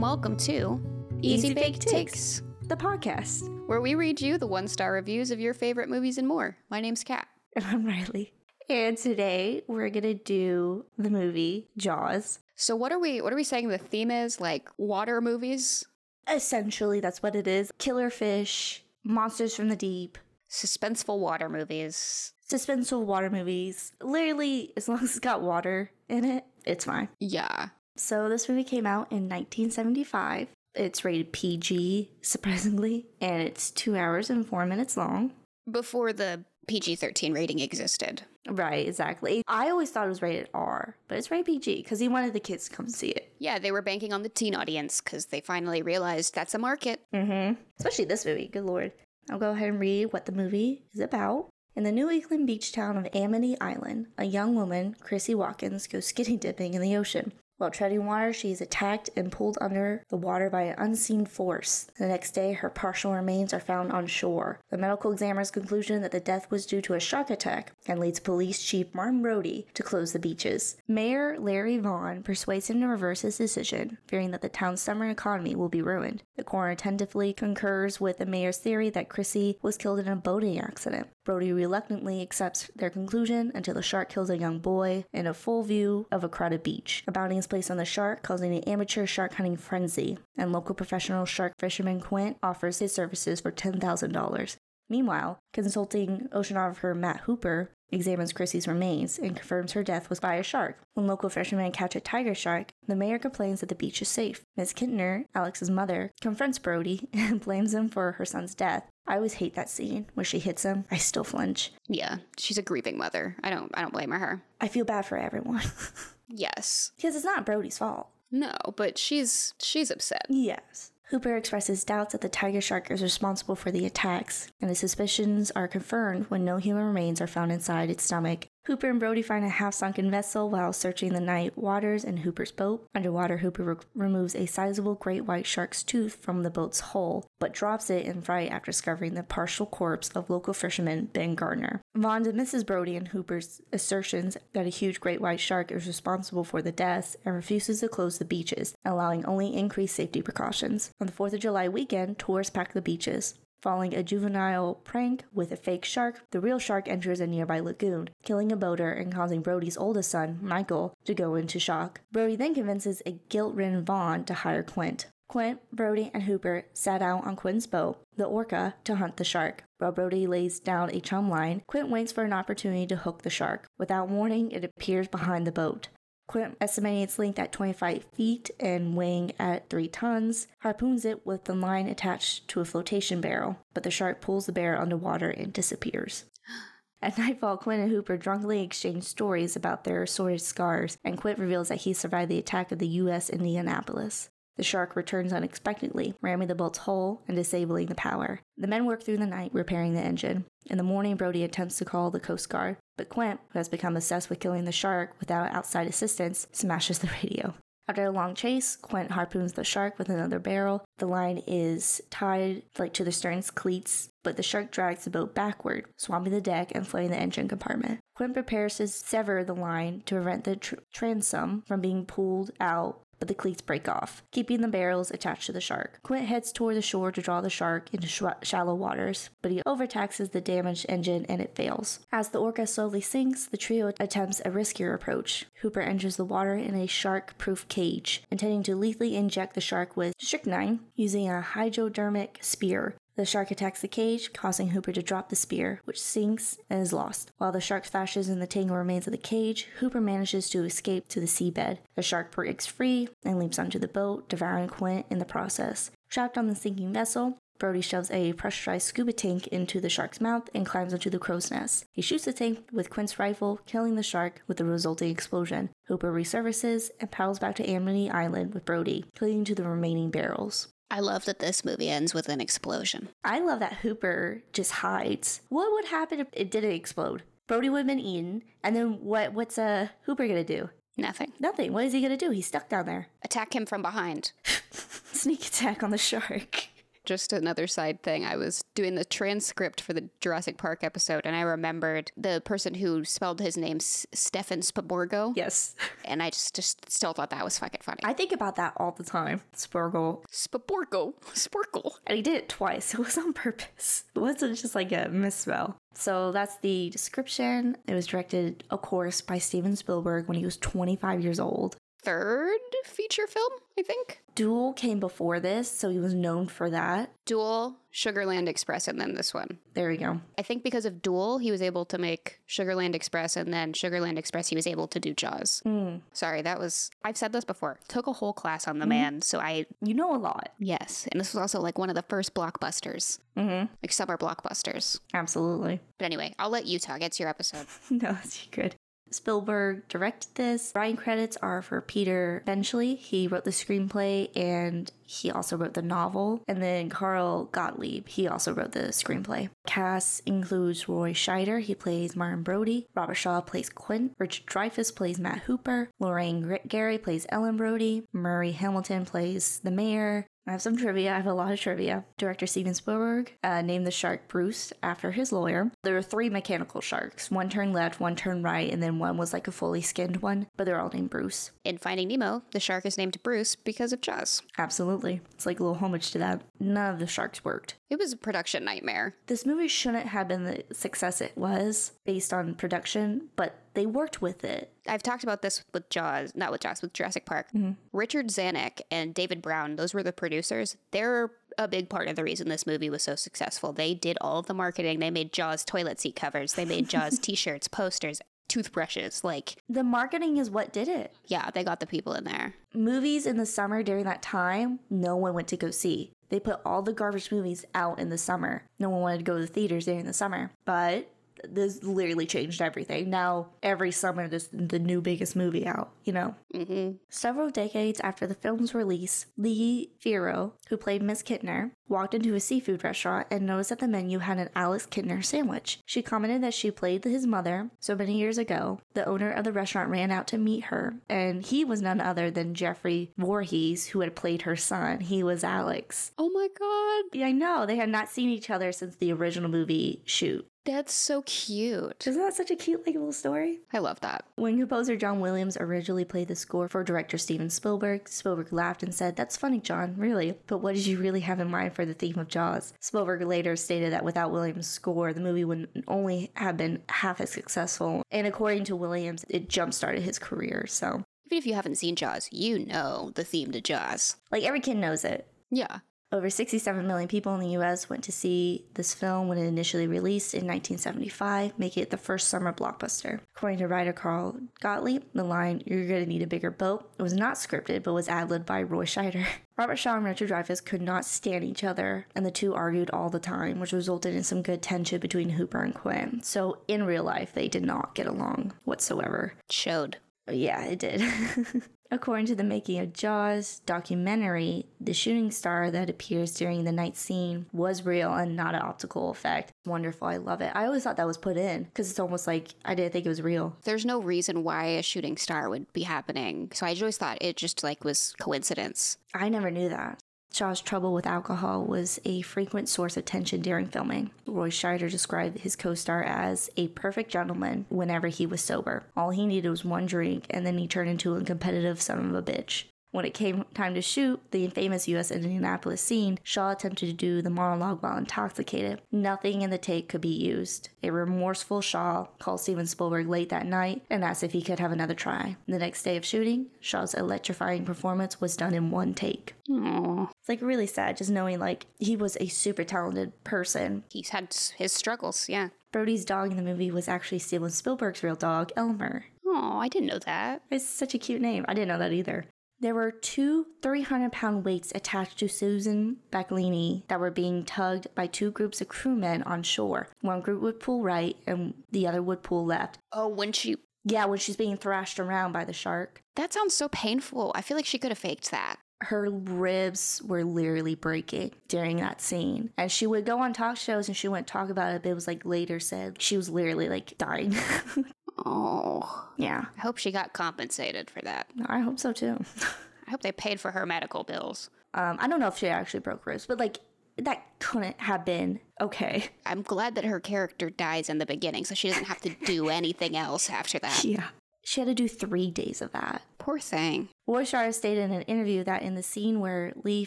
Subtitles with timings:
[0.00, 0.80] and welcome to
[1.20, 1.92] Easy Easy Bake Baked Takes.
[2.40, 3.42] Takes, the podcast.
[3.68, 6.56] where we read you the one star reviews of your favorite movies and more.
[6.70, 7.28] My name's Kat.
[7.56, 8.30] And I'm Ryley.
[8.70, 12.38] And today we're gonna do the movie Jaws.
[12.56, 14.40] So what are we what are we saying the theme is?
[14.40, 15.84] Like water movies?
[16.32, 17.70] Essentially, that's what it is.
[17.76, 20.16] Killer fish, monsters from the deep,
[20.48, 22.32] Suspenseful water movies.
[22.48, 23.92] suspenseful water movies.
[24.00, 27.08] Literally, as long as it's got water in it, it's fine.
[27.18, 27.68] Yeah.
[28.00, 30.48] So this movie came out in 1975.
[30.74, 35.32] It's rated PG, surprisingly, and it's two hours and four minutes long.
[35.70, 38.22] Before the PG 13 rating existed.
[38.48, 39.42] Right, exactly.
[39.46, 42.40] I always thought it was rated R, but it's rated PG because he wanted the
[42.40, 43.34] kids to come see it.
[43.38, 47.02] Yeah, they were banking on the teen audience because they finally realized that's a market.
[47.14, 47.60] Mm-hmm.
[47.78, 48.48] Especially this movie.
[48.48, 48.92] Good lord.
[49.30, 51.50] I'll go ahead and read what the movie is about.
[51.76, 56.06] In the New England beach town of Amity Island, a young woman, Chrissy Watkins, goes
[56.06, 57.32] skinny dipping in the ocean.
[57.60, 61.88] While treading water, she is attacked and pulled under the water by an unseen force.
[61.98, 64.60] The next day, her partial remains are found on shore.
[64.70, 68.18] The medical examiner's conclusion that the death was due to a shark attack and leads
[68.18, 70.78] Police Chief Martin Brody to close the beaches.
[70.88, 75.54] Mayor Larry Vaughn persuades him to reverse his decision, fearing that the town's summer economy
[75.54, 76.22] will be ruined.
[76.38, 80.58] The coroner tentatively concurs with the mayor's theory that Chrissy was killed in a boating
[80.58, 81.08] accident.
[81.24, 85.62] Brody reluctantly accepts their conclusion until the shark kills a young boy in a full
[85.62, 87.04] view of a crowded beach.
[87.06, 90.74] A bounty is placed on the shark, causing an amateur shark hunting frenzy, and local
[90.74, 94.56] professional shark fisherman Quint offers his services for $10,000.
[94.88, 100.42] Meanwhile, consulting oceanographer Matt Hooper examines Chrissy's remains and confirms her death was by a
[100.42, 100.78] shark.
[100.94, 104.42] When local fishermen catch a tiger shark, the mayor complains that the beach is safe.
[104.56, 104.72] Ms.
[104.72, 108.90] Kintner, Alex's mother, confronts Brody and blames him for her son's death.
[109.06, 110.84] I always hate that scene where she hits him.
[110.90, 111.72] I still flinch.
[111.88, 113.36] Yeah, she's a grieving mother.
[113.42, 114.42] I don't I don't blame her.
[114.60, 115.62] I feel bad for everyone
[116.28, 116.92] Yes.
[116.96, 118.08] because it's not Brody's fault.
[118.30, 120.26] No, but she's she's upset.
[120.28, 120.92] Yes.
[121.10, 125.50] Hooper expresses doubts that the tiger shark is responsible for the attacks, and his suspicions
[125.50, 128.46] are confirmed when no human remains are found inside its stomach.
[128.66, 132.52] Hooper and Brody find a half sunken vessel while searching the night waters in Hooper's
[132.52, 132.86] boat.
[132.94, 137.54] Underwater, Hooper re- removes a sizable great white shark's tooth from the boat's hull, but
[137.54, 141.80] drops it in fright after discovering the partial corpse of local fisherman Ben Gardner.
[141.96, 146.60] Vaughn dismisses Brody and Hooper's assertions that a huge great white shark is responsible for
[146.60, 150.90] the deaths and refuses to close the beaches, allowing only increased safety precautions.
[151.00, 153.34] On the 4th of July weekend, tourists pack the beaches.
[153.62, 158.08] Following a juvenile prank with a fake shark, the real shark enters a nearby lagoon,
[158.22, 162.00] killing a boater and causing Brody's oldest son, Michael, to go into shock.
[162.10, 165.08] Brody then convinces a guilt ridden Vaughn to hire Quint.
[165.28, 169.62] Quint, Brody, and Hooper set out on Quint's boat, the Orca, to hunt the shark.
[169.78, 173.30] While Brody lays down a chum line, Quint waits for an opportunity to hook the
[173.30, 173.68] shark.
[173.78, 175.88] Without warning, it appears behind the boat.
[176.30, 181.42] Quint, estimating its length at 25 feet and weighing at 3 tons, harpoons it with
[181.46, 185.52] the line attached to a flotation barrel, but the shark pulls the barrel underwater and
[185.52, 186.26] disappears.
[187.02, 191.66] At nightfall, Quint and Hooper drunkenly exchange stories about their sordid scars, and Quint reveals
[191.66, 193.28] that he survived the attack of the U.S.
[193.28, 194.30] Indianapolis.
[194.56, 198.40] The shark returns unexpectedly, ramming the boat's hull and disabling the power.
[198.56, 200.44] The men work through the night repairing the engine.
[200.66, 203.96] In the morning, Brody attempts to call the Coast Guard, but Quint, who has become
[203.96, 207.54] obsessed with killing the shark without outside assistance, smashes the radio.
[207.88, 210.84] After a long chase, Quint harpoons the shark with another barrel.
[210.98, 215.34] The line is tied like to the stern's cleats, but the shark drags the boat
[215.34, 218.00] backward, swamping the deck and flooding the engine compartment.
[218.16, 223.00] Quint prepares to sever the line to prevent the tr- transom from being pulled out
[223.20, 226.00] but the cleats break off, keeping the barrels attached to the shark.
[226.02, 229.62] Quint heads toward the shore to draw the shark into sh- shallow waters, but he
[229.64, 232.00] overtaxes the damaged engine and it fails.
[232.10, 235.46] As the orca slowly sinks, the trio attempts a riskier approach.
[235.60, 239.96] Hooper enters the water in a shark proof cage, intending to lethally inject the shark
[239.96, 242.94] with strychnine using a hypodermic spear.
[243.20, 246.94] The shark attacks the cage, causing Hooper to drop the spear, which sinks and is
[246.94, 247.32] lost.
[247.36, 251.06] While the shark thrashes in the tangled remains of the cage, Hooper manages to escape
[251.08, 251.80] to the seabed.
[251.96, 255.90] The shark breaks free and leaps onto the boat, devouring Quint in the process.
[256.08, 260.48] Trapped on the sinking vessel, Brody shoves a pressurized scuba tank into the shark's mouth
[260.54, 261.84] and climbs onto the crow's nest.
[261.92, 265.68] He shoots the tank with Quint's rifle, killing the shark with the resulting explosion.
[265.88, 270.68] Hooper resurfaces and paddles back to Amity Island with Brody, clinging to the remaining barrels.
[270.90, 273.10] I love that this movie ends with an explosion.
[273.24, 275.40] I love that Hooper just hides.
[275.48, 277.22] What would happen if it didn't explode?
[277.46, 279.32] Brody would have been eaten, and then what?
[279.32, 280.70] What's uh Hooper gonna do?
[280.96, 281.32] Nothing.
[281.38, 281.72] Nothing.
[281.72, 282.30] What is he gonna do?
[282.30, 283.08] He's stuck down there.
[283.24, 284.32] Attack him from behind.
[285.12, 286.68] Sneak attack on the shark.
[287.04, 288.24] Just another side thing.
[288.24, 292.74] I was doing the transcript for the Jurassic Park episode, and I remembered the person
[292.74, 295.32] who spelled his name S- Stefan Spaborgo.
[295.36, 295.74] Yes.
[296.04, 298.00] And I just, just still thought that was fucking funny.
[298.04, 299.40] I think about that all the time.
[299.56, 300.22] Spurgle.
[300.30, 301.14] Spaborgo.
[301.34, 301.92] Sporkle.
[302.06, 302.94] And he did it twice.
[303.00, 304.04] It was on purpose.
[304.14, 305.78] It wasn't just like a misspell.
[305.94, 307.76] So that's the description.
[307.86, 311.76] It was directed, of course, by Steven Spielberg when he was 25 years old.
[312.02, 314.22] Third feature film, I think.
[314.34, 317.10] Duel came before this, so he was known for that.
[317.26, 319.58] Duel, Sugarland Express, and then this one.
[319.74, 320.20] There we go.
[320.38, 324.16] I think because of Duel, he was able to make Sugarland Express, and then Sugarland
[324.18, 325.62] Express, he was able to do Jaws.
[325.66, 326.00] Mm.
[326.14, 327.78] Sorry, that was, I've said this before.
[327.88, 330.50] Took a whole class on the man, so I, You know a lot.
[330.58, 331.06] yes.
[331.12, 333.72] And this was also like one of the first blockbusters, Mm-hmm.
[333.82, 335.00] like summer blockbusters.
[335.12, 335.80] Absolutely.
[335.98, 337.02] But anyway, I'll let you talk.
[337.02, 337.66] It's your episode.
[337.90, 338.74] no, it's good.
[339.10, 340.72] Spielberg directed this.
[340.74, 342.94] Writing credits are for Peter Benchley.
[342.94, 346.42] He wrote the screenplay and he also wrote the novel.
[346.46, 349.50] And then Carl Gottlieb, he also wrote the screenplay.
[349.66, 352.86] Cast includes Roy Scheider, he plays Martin Brody.
[352.94, 354.12] Robert Shaw plays Quint.
[354.18, 355.90] Richard Dreyfuss plays Matt Hooper.
[355.98, 358.04] Lorraine Gary plays Ellen Brody.
[358.12, 360.26] Murray Hamilton plays the mayor.
[360.46, 361.12] I have some trivia.
[361.12, 362.04] I have a lot of trivia.
[362.16, 365.70] Director Steven Spielberg uh, named the shark Bruce after his lawyer.
[365.82, 367.30] There were three mechanical sharks.
[367.30, 370.46] One turned left, one turned right, and then one was like a fully skinned one,
[370.56, 371.50] but they're all named Bruce.
[371.64, 374.42] In Finding Nemo, the shark is named Bruce because of Jaws.
[374.58, 375.20] Absolutely.
[375.34, 376.42] It's like a little homage to that.
[376.58, 377.76] None of the sharks worked.
[377.90, 379.16] It was a production nightmare.
[379.26, 384.22] This movie shouldn't have been the success it was based on production, but they worked
[384.22, 384.72] with it.
[384.86, 387.48] I've talked about this with Jaws, not with Jaws, with Jurassic Park.
[387.52, 387.72] Mm-hmm.
[387.92, 390.76] Richard Zanuck and David Brown, those were the producers.
[390.92, 393.72] They're a big part of the reason this movie was so successful.
[393.72, 395.00] They did all of the marketing.
[395.00, 396.52] They made Jaws toilet seat covers.
[396.54, 399.24] They made Jaws t-shirts, posters, toothbrushes.
[399.24, 401.14] Like, The marketing is what did it.
[401.26, 402.54] yeah, they got the people in there.
[402.72, 406.12] Movies in the summer during that time, no one went to go see.
[406.30, 408.64] They put all the garbage movies out in the summer.
[408.78, 410.50] No one wanted to go to the theaters during the summer.
[410.64, 411.10] But
[411.48, 413.08] this literally changed everything.
[413.10, 416.34] Now every summer there's the new biggest movie out, you know.
[416.54, 422.34] hmm Several decades after the film's release, Lee Fierro, who played Miss Kintner, walked into
[422.34, 425.80] a seafood restaurant and noticed that the menu had an Alex Kintner sandwich.
[425.84, 428.80] She commented that she played his mother so many years ago.
[428.94, 432.30] The owner of the restaurant ran out to meet her, and he was none other
[432.30, 435.00] than Jeffrey Voorhees, who had played her son.
[435.00, 436.12] He was Alex.
[436.16, 437.66] Oh my god, Yeah, I know.
[437.66, 440.46] They had not seen each other since the original movie shoot.
[440.64, 442.06] that's so cute.
[442.06, 443.60] Isn't that such a cute, like, little story?
[443.72, 444.24] I love that.
[444.36, 448.94] When composer John Williams originally played the score for director Steven Spielberg, Spielberg laughed and
[448.94, 450.34] said, That's funny, John, really.
[450.46, 452.72] But what did you really have in mind for the theme of Jaws?
[452.80, 457.30] Spielberg later stated that without Williams' score, the movie would only have been half as
[457.30, 458.02] successful.
[458.10, 460.66] And according to Williams, it jump started his career.
[460.68, 464.16] So, Even if you haven't seen Jaws, you know the theme to Jaws.
[464.30, 465.26] like, every kid knows it.
[465.50, 465.78] Yeah.
[466.12, 469.86] Over 67 million people in the US went to see this film when it initially
[469.86, 473.20] released in 1975, making it the first summer blockbuster.
[473.36, 477.36] According to writer Carl Gottlieb, the line, You're gonna need a bigger boat, was not
[477.36, 479.24] scripted but was ad libbed by Roy Scheider.
[479.56, 483.10] Robert Shaw and Richard Dreyfuss could not stand each other, and the two argued all
[483.10, 486.24] the time, which resulted in some good tension between Hooper and Quint.
[486.24, 489.34] So, in real life, they did not get along whatsoever.
[489.50, 489.98] Showed.
[490.28, 491.02] Yeah, it did.
[491.92, 496.96] According to the Making of Jaws documentary, the shooting star that appears during the night
[496.96, 499.52] scene was real and not an optical effect.
[499.66, 500.52] Wonderful, I love it.
[500.54, 503.08] I always thought that was put in because it's almost like I didn't think it
[503.10, 503.56] was real.
[503.64, 506.50] There's no reason why a shooting star would be happening.
[506.54, 508.96] So I always thought it just like was coincidence.
[509.12, 510.00] I never knew that.
[510.32, 514.10] Shaw's trouble with alcohol was a frequent source of tension during filming.
[514.26, 518.84] Roy Scheider described his co star as a perfect gentleman whenever he was sober.
[518.96, 522.14] All he needed was one drink, and then he turned into a competitive son of
[522.14, 522.64] a bitch.
[522.92, 527.22] When it came time to shoot the infamous US Indianapolis scene, Shaw attempted to do
[527.22, 528.82] the monologue while intoxicated.
[528.90, 530.70] Nothing in the take could be used.
[530.82, 534.72] A remorseful Shaw called Steven Spielberg late that night and asked if he could have
[534.72, 535.36] another try.
[535.46, 539.34] The next day of shooting, Shaw's electrifying performance was done in one take.
[539.48, 540.10] Aww.
[540.18, 543.84] It's like really sad just knowing like he was a super talented person.
[543.90, 545.50] He's had his struggles, yeah.
[545.70, 549.04] Brody's dog in the movie was actually Steven Spielberg's real dog, Elmer.
[549.24, 550.42] Oh, I didn't know that.
[550.50, 551.44] It's such a cute name.
[551.46, 552.26] I didn't know that either.
[552.60, 558.06] There were two 300 pound weights attached to Susan Backlinie that were being tugged by
[558.06, 559.88] two groups of crewmen on shore.
[560.02, 562.78] One group would pull right and the other would pull left.
[562.92, 563.56] Oh, when she.
[563.84, 566.02] Yeah, when she's being thrashed around by the shark.
[566.16, 567.32] That sounds so painful.
[567.34, 568.56] I feel like she could have faked that.
[568.82, 572.50] Her ribs were literally breaking during that scene.
[572.58, 574.94] And she would go on talk shows and she wouldn't talk about it, but it
[574.94, 577.34] was like later said she was literally like dying.
[578.18, 579.08] Oh.
[579.16, 581.28] yeah, I hope she got compensated for that.
[581.46, 582.22] I hope so too.
[582.86, 584.50] I hope they paid for her medical bills.
[584.74, 586.58] Um, I don't know if she actually broke ribs, but like
[586.98, 589.04] that couldn't have been okay.
[589.24, 592.48] I'm glad that her character dies in the beginning so she doesn't have to do
[592.48, 593.84] anything else after that.
[593.84, 594.08] Yeah.
[594.42, 596.02] She had to do three days of that.
[596.20, 596.90] Poor thing.
[597.08, 599.86] Warshar stated in an interview that in the scene where Lee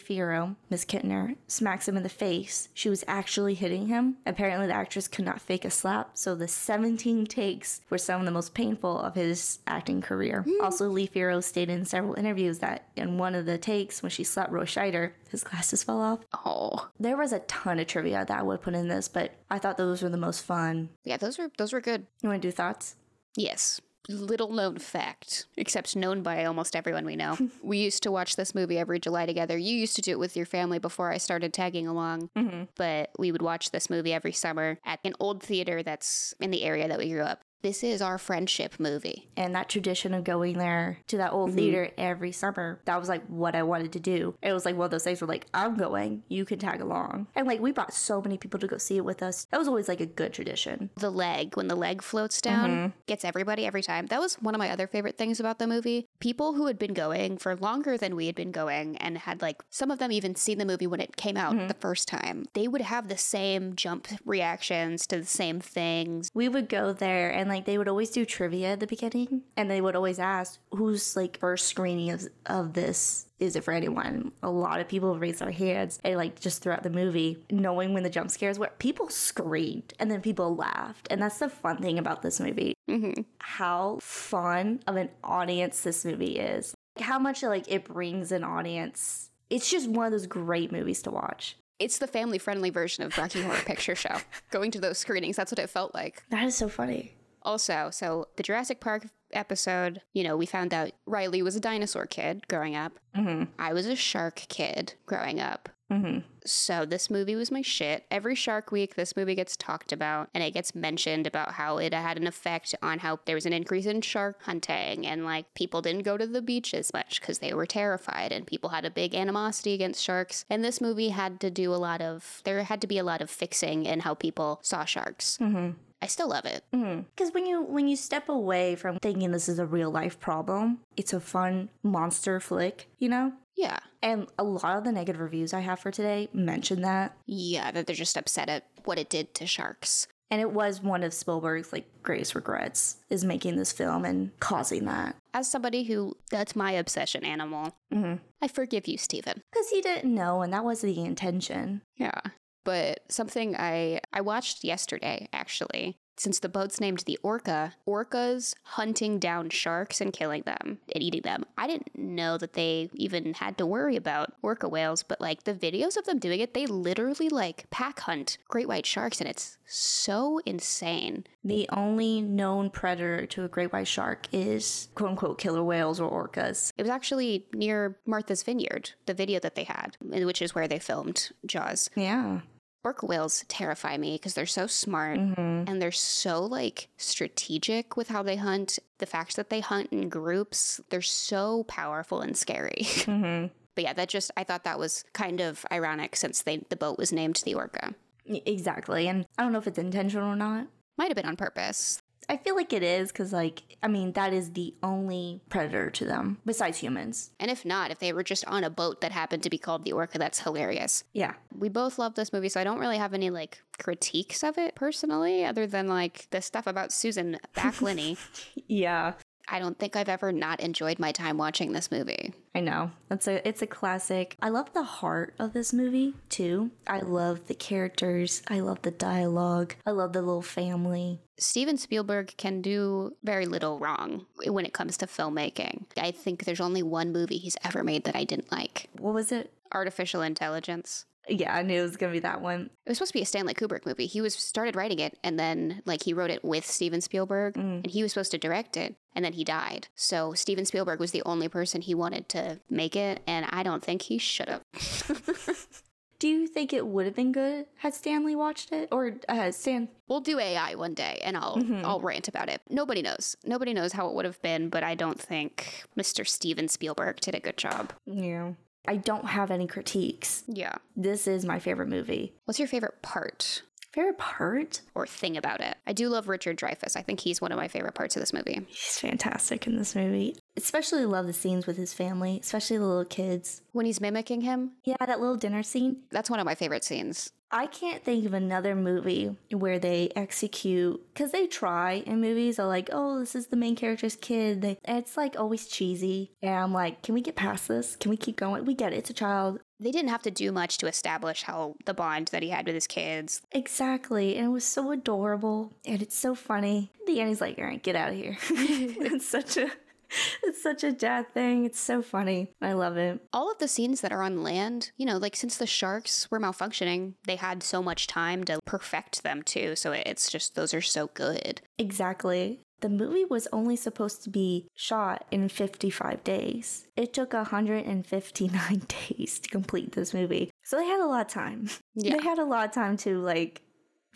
[0.00, 4.16] Fierro, Miss Kintner, smacks him in the face, she was actually hitting him.
[4.26, 8.26] Apparently, the actress could not fake a slap, so the 17 takes were some of
[8.26, 10.42] the most painful of his acting career.
[10.42, 10.60] Hmm.
[10.60, 14.24] Also, Lee Fierro stated in several interviews that in one of the takes, when she
[14.24, 16.18] slapped Roy Scheider, his glasses fell off.
[16.44, 16.88] Oh.
[16.98, 19.76] There was a ton of trivia that I would put in this, but I thought
[19.76, 20.90] those were the most fun.
[21.04, 22.08] Yeah, those were those were good.
[22.22, 22.96] You want to do thoughts?
[23.36, 23.80] Yes.
[24.08, 27.38] Little known fact, except known by almost everyone we know.
[27.62, 29.56] we used to watch this movie every July together.
[29.56, 32.64] You used to do it with your family before I started tagging along, mm-hmm.
[32.76, 36.64] but we would watch this movie every summer at an old theater that's in the
[36.64, 37.42] area that we grew up.
[37.64, 39.28] This is our friendship movie.
[39.36, 41.58] and that tradition of going there to that old mm-hmm.
[41.58, 44.84] theater every summer that was like what i wanted to do it was like one
[44.84, 47.92] of those things where like i'm going you can tag along and like we brought
[47.92, 50.32] so many people to go see it with us that was always like a good
[50.32, 52.86] tradition The leg, when the leg floats down, mm-hmm.
[53.06, 54.06] gets everybody every time.
[54.06, 56.06] That was one of my other favorite things about the movie.
[56.20, 59.62] People who had been going for longer than we had been going and had like
[59.70, 61.68] some of them even seen the movie when it came out mm-hmm.
[61.68, 66.30] the first time, they would have the same jump reactions to the same things.
[66.34, 69.70] we would go there and like they would always do trivia at the beginning and
[69.70, 73.26] they would always ask who's like first screening of, of this?
[73.38, 74.32] Is it for anyone?
[74.42, 78.02] A lot of people raised their hands and like just throughout the movie knowing when
[78.02, 81.98] the jump scares were people screamed and then people laughed and that's the fun thing
[81.98, 82.74] about this movie.
[82.90, 83.22] Mm-hmm.
[83.38, 86.74] How fun of an audience this movie is.
[87.00, 89.30] How much like it brings an audience.
[89.50, 91.56] It's just one of those great movies to watch.
[91.78, 94.16] It's the family friendly version of Rocky Horror Picture Show.
[94.50, 96.22] Going to those screenings, that's what it felt like.
[96.30, 100.92] that is so funny Also, so the Jurassic Park episode, you know, we found out
[101.06, 102.98] Ryley was a dinosaur kid growing up.
[103.16, 103.44] mm-hmm.
[103.58, 105.68] I was a shark kid growing up.
[105.92, 106.20] Mm-hmm.
[106.46, 108.04] So this movie was my shit.
[108.10, 111.92] Every Shark Week, this movie gets talked about, and it gets mentioned about how it
[111.92, 115.82] had an effect on how there was an increase in shark hunting, and like people
[115.82, 118.90] didn't go to the beach as much because they were terrified, and people had a
[118.90, 120.44] big animosity against sharks.
[120.50, 123.20] And this movie had to do a lot of there had to be a lot
[123.20, 125.38] of fixing in how people saw sharks.
[125.40, 125.72] Mm-hmm.
[126.02, 126.64] I still love it.
[126.70, 130.80] Because when you when you step away from thinking this is a real life problem,
[130.96, 133.32] it's a fun monster flick, you know.
[133.56, 137.70] Yeah, And a lot of the negative reviews I have for today mention that, yeah,
[137.70, 140.08] that they're just upset at what it did to sharks.
[140.30, 144.86] and it was one of Spielberg's like greatest regrets is making this film and causing
[144.86, 145.14] that.
[145.32, 148.16] As somebody who that's my obsession animal, Mm-hmm.
[148.42, 149.40] I forgive you, Steven.
[149.52, 151.82] Because he didn't know, and that was the intention.
[151.96, 152.20] Yeah.
[152.64, 159.18] But something I I watched yesterday actually, since the boat's named the Orca, orcas hunting
[159.18, 161.44] down sharks and killing them and eating them.
[161.58, 165.54] I didn't know that they even had to worry about orca whales, but like the
[165.54, 169.58] videos of them doing it, they literally like pack hunt great white sharks and it's
[169.66, 171.24] so insane.
[171.42, 176.10] The only known predator to a great white shark is quote unquote killer whales or
[176.28, 176.72] orcas.
[176.78, 180.78] It was actually near Martha's Vineyard, the video that they had, which is where they
[180.78, 181.90] filmed Jaws.
[181.96, 182.40] Yeah.
[182.84, 185.68] Orca whales terrify me because they're so smart Mm-hmm.
[185.68, 188.78] and they're so like strategic with how they hunt.
[188.98, 192.82] The fact that they hunt in groups, they're so powerful and scary.
[193.04, 193.46] Mm-hmm.
[193.74, 196.98] but yeah, that just I thought that was kind of ironic since they the boat
[196.98, 197.94] was named the Orca.
[198.26, 199.08] Exactly.
[199.08, 200.66] And I don't know if it's intentional or not.
[200.96, 202.00] Might have been on purpose.
[202.28, 206.04] I feel like it is because, like, I mean, that is the only predator to
[206.04, 207.30] them besides humans.
[207.38, 209.84] And if not, if they were just on a boat that happened to be called
[209.84, 211.04] the Orca, that's hilarious.
[211.12, 211.34] Yeah.
[211.56, 214.74] We both love this movie, so I don't really have any like critiques of it
[214.74, 218.18] personally, other than like the stuff about Susan Backlinie.
[218.66, 219.14] Yeah.
[219.54, 222.34] I don't think I've ever not enjoyed my time watching this movie.
[222.56, 222.90] I know.
[223.08, 224.36] It's a it's a classic.
[224.42, 226.72] I love the heart of this movie too.
[226.88, 228.42] I love the characters.
[228.48, 229.76] I love the dialogue.
[229.86, 231.20] I love the little family.
[231.38, 235.84] Steven Spielberg can do very little wrong when it comes to filmmaking.
[235.96, 239.30] I think there's only one movie he's ever made that I didn't like What was
[239.30, 239.52] it?
[239.72, 241.06] Artificial Intelligence.
[241.28, 242.70] Yeah, I knew it was gonna be that one.
[242.84, 244.06] It was supposed to be a Stanley Kubrick movie.
[244.06, 247.86] He was started writing it and then like he wrote it with Steven Spielberg and
[247.86, 249.88] he was supposed to direct it and then he died.
[249.94, 253.82] So Steven Spielberg was the only person he wanted to make it and I don't
[253.82, 254.62] think he should have.
[256.20, 259.88] Do you think it would have been good had Stanley watched it or uh, Stan?
[260.08, 262.62] We'll do AI one day and I'll I'll rant about it.
[262.70, 263.36] Nobody knows.
[263.44, 266.26] Nobody knows how it would have been, but I don't think Mr.
[266.26, 267.92] Steven Spielberg did a good job.
[268.06, 268.52] Yeah.
[268.86, 270.44] I don't have any critiques.
[270.46, 270.74] Yeah.
[270.96, 272.34] This is my favorite movie.
[272.44, 273.62] What's your favorite part
[273.92, 274.80] Favorite part?
[274.96, 275.76] or thing about it?
[275.86, 276.96] I do love Richard Dreyfuss.
[276.96, 278.66] I think he's one of my favorite parts of this movie.
[278.68, 280.34] He's fantastic in this movie.
[280.56, 283.62] Especially love the scenes with his family, especially the little kids.
[283.70, 286.02] When he's mimicking him, Yeah, that little dinner scene.
[286.10, 287.30] that's one of my favorite scenes.
[287.54, 292.58] I can't think of another movie where they execute because they try in movies.
[292.58, 294.60] Are like, oh, this is the main character's kid.
[294.60, 297.94] They, it's like always cheesy, and I'm like, can we get past this?
[297.94, 298.64] Can we keep going?
[298.64, 298.96] We get it.
[298.96, 299.60] It's a child.
[299.78, 302.74] They didn't have to do much to establish how the bond that he had with
[302.74, 303.40] his kids.
[303.52, 306.90] Exactly, and it was so adorable, and it's so funny.
[307.02, 308.36] At the end, he's like, all right, get out of here.
[308.50, 309.70] it's such a,
[310.42, 311.64] it's such a dad thing.
[311.64, 312.52] It's so funny.
[312.60, 313.20] I love it.
[313.32, 316.40] All of the scenes that are on land, you know, like since the sharks were
[316.40, 319.76] malfunctioning, they had so much time to perfect them too.
[319.76, 321.60] So it's just, those are so good.
[321.78, 322.60] Exactly.
[322.80, 326.86] The movie was only supposed to be shot in 55 days.
[326.96, 330.50] It took 159 days to complete this movie.
[330.64, 331.68] So they had a lot of time.
[331.94, 332.16] Yeah.
[332.16, 333.62] They had a lot of time to like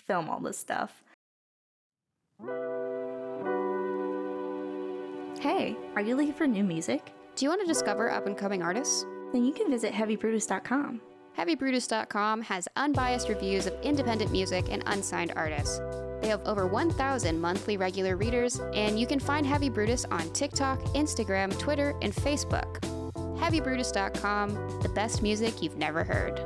[0.07, 1.03] film all this stuff.
[5.41, 7.13] Hey, are you looking for new music?
[7.37, 9.07] Do you want to discover up and coming artists?
[9.33, 11.01] Then you can visit heavybrutus.com.
[11.39, 15.79] HeavyBrutus.com has unbiased reviews of independent music and unsigned artists.
[16.21, 20.83] They have over 1,000 monthly regular readers, and you can find Heavy Brutus on TikTok,
[20.97, 22.81] Instagram, Twitter, and Facebook.
[23.39, 26.41] HeavyBrutus.com, the best music you've never heard.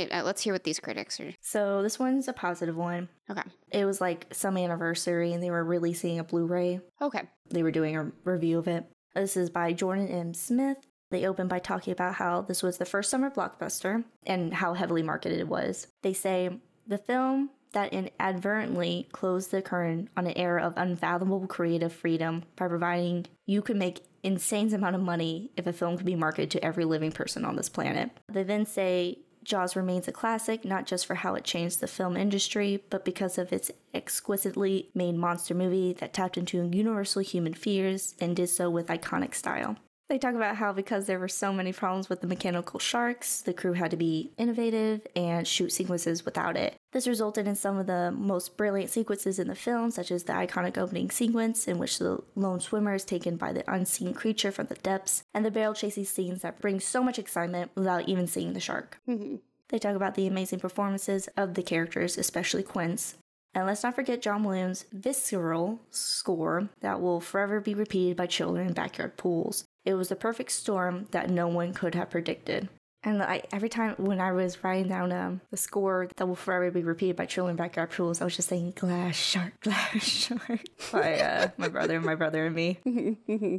[0.00, 1.32] Okay, well, I want to uh, let's hear what these critics are.
[1.40, 3.08] So this one's a positive one.
[3.30, 6.80] Okay, It was like some anniversary and they were releasing a Blu ray.
[7.00, 8.84] okay, They were doing a review of it.
[9.14, 10.34] This is by Jordan M.
[10.34, 10.78] Smith.
[11.10, 15.02] They open by talking about how this was the first summer blockbuster and how heavily
[15.02, 15.88] marketed it was.
[16.02, 16.50] They say
[16.86, 22.68] the film that inadvertently closed the curtain on an era of unfathomable creative freedom by
[22.68, 26.64] providing you could make insane amount of money if a film could be marketed to
[26.64, 28.10] every living person on this planet.
[28.28, 32.16] They then say Jaws remains a classic not just for how it changed the film
[32.16, 38.14] industry, but because of its exquisitely made monster movie that tapped into universal human fears
[38.20, 39.76] and did so with iconic style.
[40.10, 43.54] They talk about how because there were so many problems with the mechanical sharks, the
[43.54, 46.74] crew had to be innovative and shoot sequences without it.
[46.90, 50.32] This resulted in some of the most brilliant sequences in the film, such as the
[50.32, 54.66] iconic opening sequence in which the lone swimmer is taken by the unseen creature from
[54.66, 58.52] the depths, and the barrel chasing scenes that bring so much excitement without even seeing
[58.52, 58.98] the shark.
[59.08, 59.36] Mm-hmm.
[59.68, 63.14] They talk about the amazing performances of the characters, especially Quint's,
[63.54, 68.66] And let's not forget John Williams' visceral score that will forever be repeated by children
[68.66, 69.66] in backyard pools.
[69.84, 72.68] It was the perfect storm that no one could have predicted.
[73.02, 76.70] And I, every time when I was writing down um, the score that will forever
[76.70, 80.60] be repeated by children backyard pools, I was just saying "Glass Shark, Glass Shark"
[80.92, 82.78] by uh, my brother, and my brother, and me.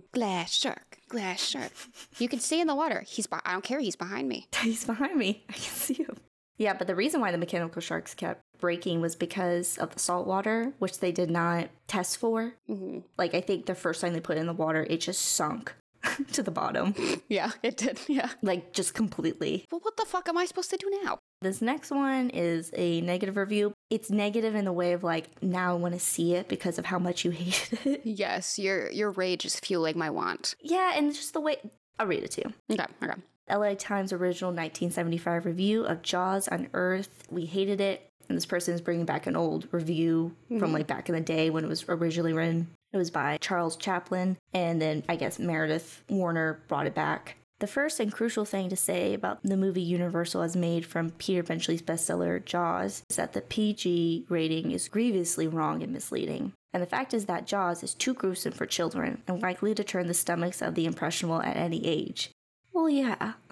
[0.14, 1.72] glass shark, glass shark.
[2.20, 3.04] You can see in the water.
[3.08, 3.26] He's.
[3.26, 3.80] Be- I don't care.
[3.80, 4.48] He's behind me.
[4.62, 5.44] He's behind me.
[5.50, 6.18] I can see him.
[6.60, 10.28] Yeah, but the reason why the mechanical sharks kept breaking was because of the salt
[10.28, 12.54] water, which they did not test for.
[12.70, 13.00] Mm-hmm.
[13.18, 15.74] Like, I think the first time they put it in the water, it just sunk
[16.34, 16.96] to the bottom.
[17.30, 18.00] Yeah, it did.
[18.08, 18.30] Yeah.
[18.42, 19.66] like, just completely.
[19.72, 21.20] Well, what the fuck am I supposed to do now?
[21.42, 23.74] This next one is a negative review.
[23.90, 26.86] It's negative in the way of like, now I want to see it because of
[26.86, 28.02] how much you hated it.
[28.04, 30.56] Yes, your your rage is fueling my want.
[30.62, 31.58] yeah, and just the way.
[32.00, 32.76] I'll read it to you.
[32.76, 32.86] Okay.
[33.04, 33.22] Okay.
[33.50, 37.28] LA Times original 1975 review of Jaws on Earth.
[37.30, 38.08] We hated it.
[38.30, 40.74] And this person is bringing back an old review from mm-hmm.
[40.74, 42.70] like back in the day when it was originally written.
[42.94, 47.38] It was by Charles Champlin, and then I guess Meredith Warner brought it back.
[47.60, 51.44] The first and crucial thing to say about the movie Universal has made from Peter
[51.44, 56.54] Benchley's bestseller Jaws is that the PG rating is grievously wrong and misleading.
[56.74, 60.08] And the fact is that Jaws is too gruesome for children and likely to turn
[60.08, 62.32] the stomachs of the impressionable at any age.
[62.74, 63.34] Well, yeah.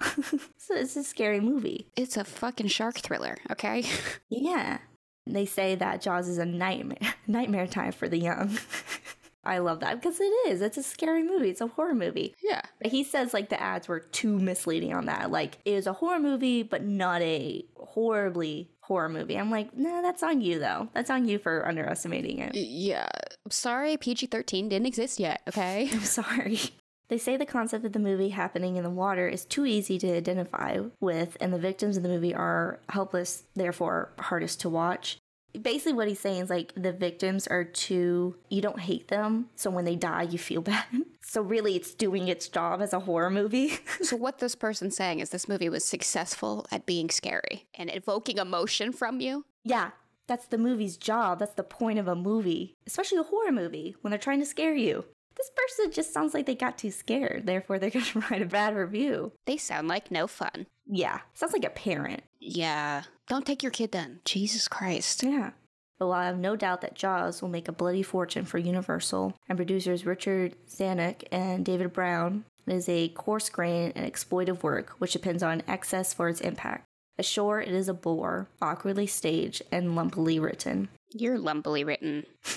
[0.56, 1.86] so it's a scary movie.
[1.96, 3.38] It's a fucking shark thriller.
[3.50, 3.84] Okay.
[4.28, 4.78] Yeah.
[5.26, 8.58] They say that Jaws is a nightmare nightmare time for the young.
[9.44, 10.60] I love that because it is.
[10.60, 11.50] It's a scary movie.
[11.50, 12.34] It's a horror movie.
[12.42, 12.60] yeah.
[12.80, 15.30] But he says like the ads were too misleading on that.
[15.30, 19.38] Like it was a horror movie, but not a horribly horror movie.
[19.38, 20.88] I'm like, nah, that's on you though.
[20.94, 22.54] That's on you for underestimating it.
[22.54, 23.08] Yeah.
[23.48, 25.40] Sorry, PG thirteen didn't exist yet.
[25.48, 25.88] Okay.
[25.92, 26.58] I'm sorry.
[27.08, 30.16] They say the concept of the movie happening in the water is too easy to
[30.16, 35.18] identify with, and the victims in the movie are helpless, therefore hardest to watch.
[35.60, 39.70] Basically, what he's saying is like the victims are too, you don't hate them, so
[39.70, 40.84] when they die, you feel bad.
[41.22, 43.78] So, really, it's doing its job as a horror movie.
[44.02, 48.38] so what this person's saying is this movie was successful at being scary and evoking
[48.38, 49.44] emotion from you.
[49.64, 49.90] yeah,
[50.26, 51.40] that's the movie's job.
[51.40, 54.74] That's the point of a movie, especially a horror movie when they're trying to scare
[54.74, 55.04] you.
[55.36, 58.76] This person just sounds like they got too scared, therefore, they're gonna write a bad
[58.76, 59.32] review.
[59.46, 60.66] They sound like no fun.
[60.92, 62.22] Yeah, sounds like a parent.
[62.40, 63.04] Yeah.
[63.28, 64.20] Don't take your kid then.
[64.24, 65.22] Jesus Christ.
[65.22, 65.50] Yeah.
[65.98, 69.34] But while I have no doubt that Jaws will make a bloody fortune for Universal
[69.48, 74.90] and producers Richard Zanuck and David Brown, it is a coarse grained and exploitive work
[74.98, 76.86] which depends on excess for its impact.
[77.18, 80.88] Ashore, it is a bore, awkwardly staged and lumpily written.
[81.12, 82.24] You're lumpily written.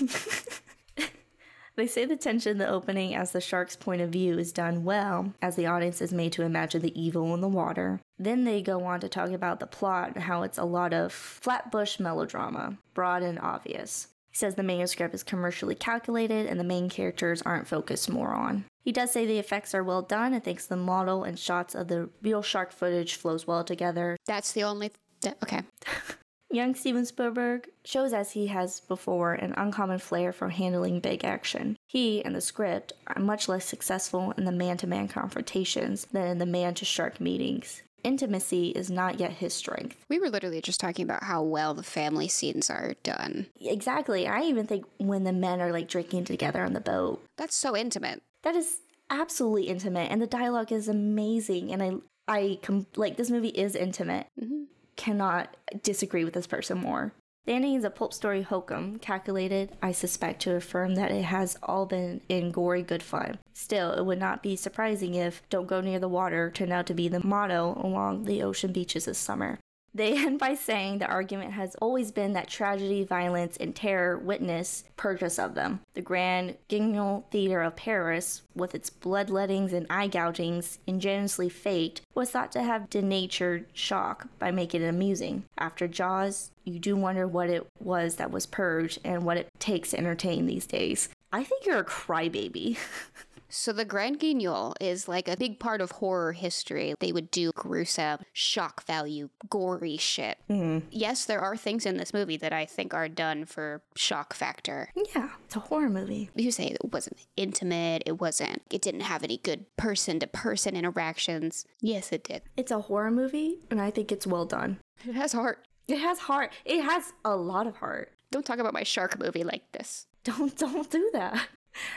[1.76, 4.84] They say the tension in the opening as the shark's point of view is done
[4.84, 8.00] well, as the audience is made to imagine the evil in the water.
[8.16, 11.12] Then they go on to talk about the plot and how it's a lot of
[11.12, 14.08] flatbush melodrama, broad and obvious.
[14.30, 18.64] He says the manuscript is commercially calculated and the main characters aren't focused more on.
[18.82, 21.88] He does say the effects are well done and thinks the model and shots of
[21.88, 24.16] the real shark footage flows well together.
[24.26, 24.92] That's the only.
[25.22, 25.62] Th- okay.
[26.54, 31.76] Young Steven Spielberg shows, as he has before, an uncommon flair for handling big action.
[31.86, 36.26] He and the script are much less successful in the man to man confrontations than
[36.28, 37.82] in the man to shark meetings.
[38.04, 39.96] Intimacy is not yet his strength.
[40.10, 43.46] We were literally just talking about how well the family scenes are done.
[43.60, 44.28] Exactly.
[44.28, 47.74] I even think when the men are like drinking together on the boat, That's so
[47.74, 48.22] intimate.
[48.42, 51.72] that is absolutely intimate, and the dialogue is amazing.
[51.72, 51.92] And I,
[52.28, 54.26] I com- like this movie is intimate.
[54.40, 54.64] Mm-hmm.
[54.96, 57.12] Cannot disagree with this person more.
[57.46, 61.58] The ending is a pulp story hokum, calculated, I suspect, to affirm that it has
[61.62, 63.38] all been in gory good fun.
[63.52, 66.94] Still, it would not be surprising if "Don't go near the water" turned out to
[66.94, 69.58] be the motto along the ocean beaches this summer.
[69.94, 74.84] They end by saying the argument has always been that tragedy, violence, and terror witness
[74.96, 75.80] purge us of them.
[75.94, 82.30] The Grand Guignol Theatre of Paris, with its bloodlettings and eye gougings ingeniously faked, was
[82.30, 85.44] thought to have denatured shock by making it amusing.
[85.58, 89.90] After Jaws, you do wonder what it was that was purged and what it takes
[89.90, 91.08] to entertain these days.
[91.32, 92.78] I think you're a crybaby.
[93.56, 96.94] So the Grand Guignol is like a big part of horror history.
[96.98, 100.38] They would do gruesome, shock value, gory shit.
[100.50, 100.88] Mm-hmm.
[100.90, 104.90] Yes, there are things in this movie that I think are done for shock factor.
[105.14, 106.30] yeah, it's a horror movie.
[106.34, 110.74] You say it wasn't intimate, it wasn't, it didn't have any good person to person
[110.74, 111.64] interactions.
[111.80, 112.42] Yes, it did.
[112.56, 114.80] It's a horror movie, and I think it's well done.
[115.08, 115.64] It has heart.
[115.86, 116.52] It has heart.
[116.64, 118.12] It has a lot of heart.
[118.32, 120.08] Don't talk about my shark movie like this.
[120.24, 121.46] Don't don't do that.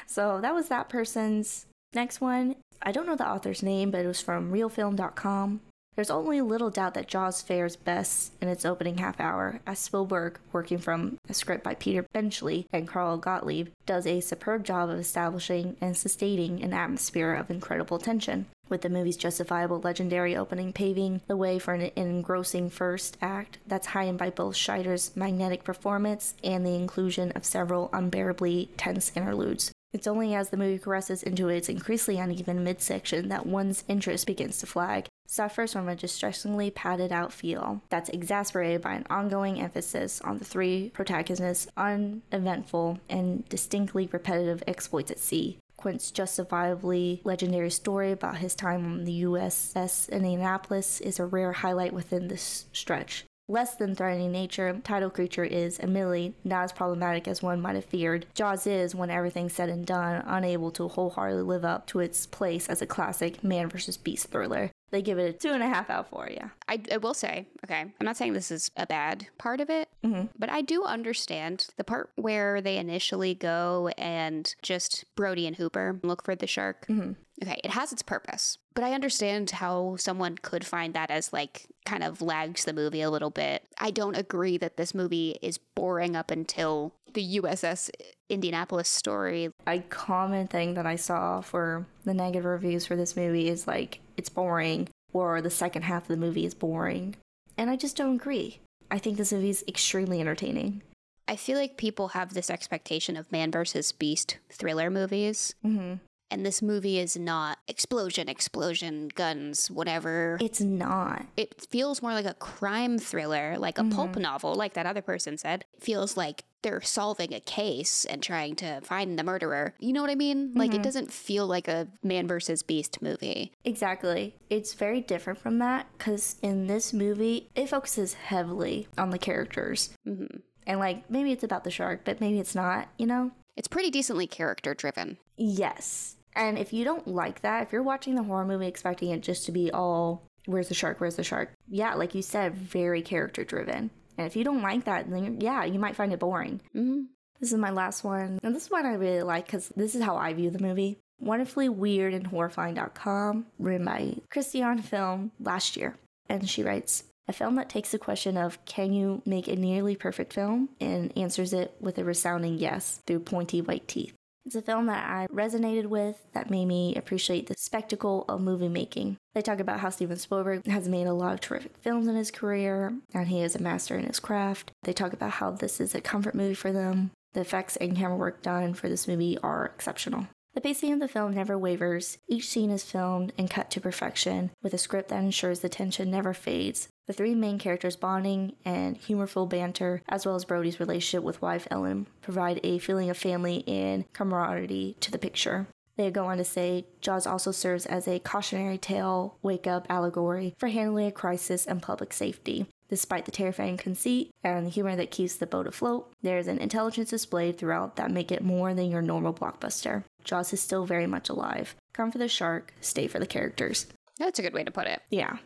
[0.06, 2.56] So that was that person's next one.
[2.82, 5.62] I don't know the author's name, but it was from reelfilm.com.
[5.96, 10.38] There's only little doubt that Jaws fares best in its opening half hour, as Spielberg,
[10.52, 15.00] working from a script by Peter Benchley and Carl Gottlieb, does a superb job of
[15.00, 18.46] establishing and sustaining an atmosphere of incredible tension.
[18.70, 23.88] With the movie's justifiable legendary opening paving the way for an engrossing first act that's
[23.88, 29.72] heightened by both Scheider's magnetic performance and the inclusion of several unbearably tense interludes.
[29.94, 34.58] It's only as the movie caresses into its increasingly uneven midsection that one's interest begins
[34.58, 35.08] to flag.
[35.28, 40.46] Suffers from a distressingly padded out feel that's exasperated by an ongoing emphasis on the
[40.46, 45.58] three protagonists' uneventful and distinctly repetitive exploits at sea.
[45.78, 51.94] Quint's justifiably legendary story about his time on the USS Indianapolis is a rare highlight
[51.94, 53.24] within this stretch.
[53.50, 57.86] Less than threatening nature, Tidal Creature is, admittedly, not as problematic as one might have
[57.86, 58.26] feared.
[58.34, 62.68] Jaws is, when everything's said and done, unable to wholeheartedly live up to its place
[62.68, 64.70] as a classic man versus beast thriller.
[64.90, 66.50] They give it a two and a half out for yeah.
[66.68, 69.90] I, I will say, okay, I'm not saying this is a bad part of it,
[70.04, 70.28] mm-hmm.
[70.38, 76.00] but I do understand the part where they initially go and just Brody and Hooper
[76.04, 76.88] look for the shark.
[76.88, 77.14] Mm-hmm.
[77.44, 81.68] Okay, it has its purpose, but I understand how someone could find that as like
[81.86, 83.64] kind of lags the movie a little bit.
[83.80, 87.90] I don't agree that this movie is boring up until the USS
[88.30, 89.52] Indianapolis story.
[89.68, 94.00] A common thing that I saw for the negative reviews for this movie is like,
[94.18, 97.16] it's boring, or the second half of the movie is boring.
[97.58, 98.60] And I just don't agree.
[98.92, 100.82] I think this movie is extremely entertaining.
[101.28, 105.56] I feel like people have this expectation of man versus beast thriller movies.
[105.66, 105.96] Mm-hmm.
[106.30, 110.38] And this movie is not explosion, explosion, guns, whatever.
[110.42, 111.26] It's not.
[111.38, 115.38] It feels more like a crime thriller, like a pulp novel, like that other person
[115.38, 115.64] said.
[115.74, 119.74] It feels like they're solving a case and trying to find the murderer.
[119.80, 120.52] You know what I mean?
[120.54, 123.54] Like it doesn't feel like a man versus beast movie.
[123.64, 124.36] Exactly.
[124.50, 129.92] It's very different from that because in this movie, it focuses heavily on the characters.
[130.06, 130.40] Mm-hmm.
[130.66, 133.32] And like, maybe it's about the shark, but maybe it's not, you know?
[133.56, 135.18] It's pretty decently character driven.
[135.38, 136.18] Yes.
[136.36, 139.46] And if you don't like that, if you're watching the horror movie expecting it just
[139.46, 141.54] to be all, where's the shark, where's the shark?
[141.70, 143.90] Yeah, like you said, very character driven.
[144.18, 146.62] And if you don't like that, then yeah, you might find it boring.
[146.74, 147.04] hmm
[147.40, 148.40] This is my last one.
[148.44, 150.98] And this one I really like because this is how I view the movie.
[151.20, 155.96] Wonderfully Weird and Horrifying.com, written by Christian Film last year.
[156.30, 159.96] And she writes, A film that takes the question of can you make a nearly
[159.96, 164.14] perfect film and answers it with a resounding yes through pointy white teeth.
[164.48, 168.70] It's a film that I resonated with that made me appreciate the spectacle of movie
[168.70, 169.18] making.
[169.36, 172.32] They talk about how Steven Spielberg has made a lot of terrific films in his
[172.32, 174.72] career and he is a master in his craft.
[174.84, 177.12] They talk about how this is a comfort movie for them.
[177.34, 180.28] The effects and camera work done for this movie are exceptional.
[180.58, 182.18] The pacing of the film never wavers.
[182.28, 186.10] Each scene is filmed and cut to perfection, with a script that ensures the tension
[186.10, 186.88] never fades.
[187.06, 191.68] The three main characters' bonding and humorful banter, as well as Brody's relationship with wife
[191.70, 195.68] Ellen, provide a feeling of family and camaraderie to the picture.
[195.96, 200.56] They go on to say Jaws also serves as a cautionary tale, wake up allegory
[200.58, 202.66] for handling a crisis and public safety.
[202.90, 206.60] Despite the terrifying conceit and the humor that keeps the boat afloat, there is an
[206.60, 210.04] intelligence displayed throughout that make it more than your normal blockbuster.
[210.24, 211.76] Jaws is still very much alive.
[211.94, 213.88] Come for the shark, stay for the characters.
[214.18, 215.02] That's a good way to put it.
[215.10, 215.38] Yeah.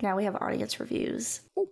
[0.00, 1.40] Now we have audience reviews.
[1.58, 1.68] Ooh.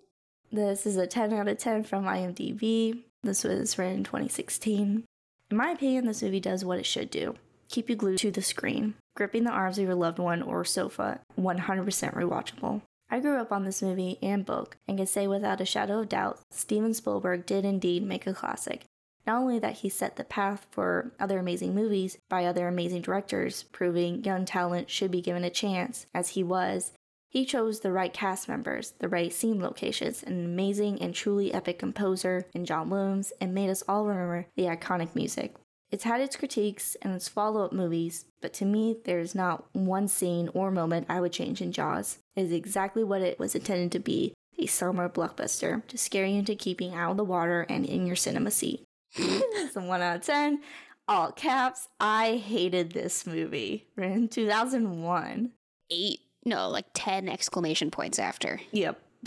[0.51, 3.03] This is a 10 out of 10 from IMDb.
[3.23, 5.05] This was written in 2016.
[5.51, 7.37] In my opinion, this movie does what it should do
[7.73, 8.95] keep you glued to the screen.
[9.17, 12.83] Gripping the arms of your loved one or sofa, 100% rewatchable.
[13.13, 16.09] I grew up on this movie and book and can say without a shadow of
[16.09, 18.87] doubt, Steven Spielberg did indeed make a classic.
[19.27, 23.65] Not only that he set the path for other amazing movies by other amazing directors,
[23.65, 26.93] proving young talent should be given a chance, as he was,
[27.29, 31.79] he chose the right cast members, the right scene locations, an amazing and truly epic
[31.79, 35.55] composer in John Williams, and made us all remember the iconic music.
[35.93, 39.67] It's had its critiques and its follow up movies, but to me, there is not
[39.75, 42.19] one scene or moment I would change in Jaws.
[42.35, 46.39] It is exactly what it was intended to be a summer blockbuster to scare you
[46.39, 48.83] into keeping out of the water and in your cinema seat.
[49.17, 50.63] it's a 1 out of 10.
[51.09, 51.89] All caps.
[52.01, 53.87] I hated this movie.
[53.99, 55.53] In 2001.
[55.91, 58.61] Eight, no, like 10 exclamation points after.
[58.71, 58.99] Yep.